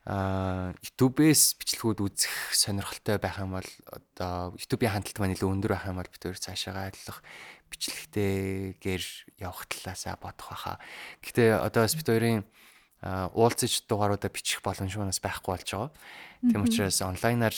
[0.05, 5.88] аа YouTube-ээс бичлэгүүд үзэх сонирхолтой байх юм бол одоо YouTube-ийн хандлт маань илүү өндөр байх
[5.88, 7.24] юм бол бид хоёр цаашаа ажиллах
[7.72, 9.05] бичлэгтэйгээр
[9.40, 10.76] явах талаасаа бодох байхаа.
[11.24, 12.44] Гэтэ одоо бас бид хоёрын
[13.32, 15.90] уулзаж дугааруудаа бичих боломж манаас байхгүй болж байгаа.
[16.52, 17.57] Тийм учраас онлайнаар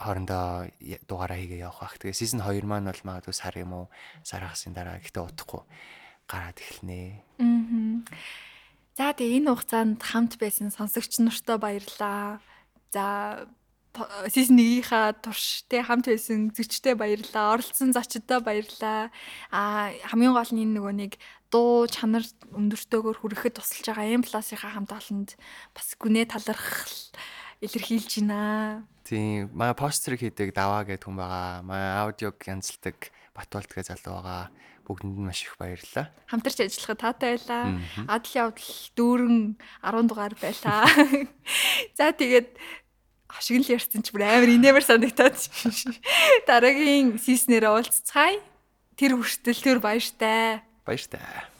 [0.00, 0.72] хоорондоо
[1.04, 1.96] дугаараа хийгээ явах бах.
[2.00, 3.86] Тэгээ season 2 маань бол магадгүй сар юм уу?
[4.24, 5.62] Сар хагасын дараа гэтээ удахгүй
[6.26, 7.22] гараад эхэлнэ.
[7.38, 8.51] Аа.
[8.92, 12.44] За тэгээ энэ хугацаанд хамт байсан сонсогч нартай баярлалаа.
[12.92, 13.48] За
[14.28, 17.56] сизон 1-ийнхаа турштай хамт байсан зөчтэй баярлалаа.
[17.56, 19.08] Оролцсон зочдтой баярлалаа.
[19.52, 21.12] Аа хамгийн гол нь энэ нөгөө нэг
[21.52, 25.30] дуу чанар өндөртөөгөр хүрэхэд тусалж байгаа эм пласынхаа хамт олонд
[25.76, 26.96] бас гүнээ талархал
[27.60, 28.84] илэрхийлж байна.
[29.04, 31.60] Тийм маа постерыг хийдэг даваа гэдэг хүн байгаа.
[31.60, 34.52] Маа аудиог янзалдаг Батуулт гэ залуу байгаа.
[34.86, 36.10] Бүгдэнд нь маш их баярлалаа.
[36.26, 37.64] Хамтарч ажиллахад таатай байлаа.
[38.10, 39.38] Адал явдал дүүрэн
[39.82, 40.82] 10 дугаар байлаа.
[41.98, 42.58] За тэгээд
[43.30, 45.38] хошигнол ярьсан ч бүр амар инээмэр санагтаад.
[46.50, 48.42] Дараагийн сиснээр уулзцгаая.
[48.98, 50.66] Тэр хүртэл тэр баяртай.
[50.84, 51.51] Баяр таа.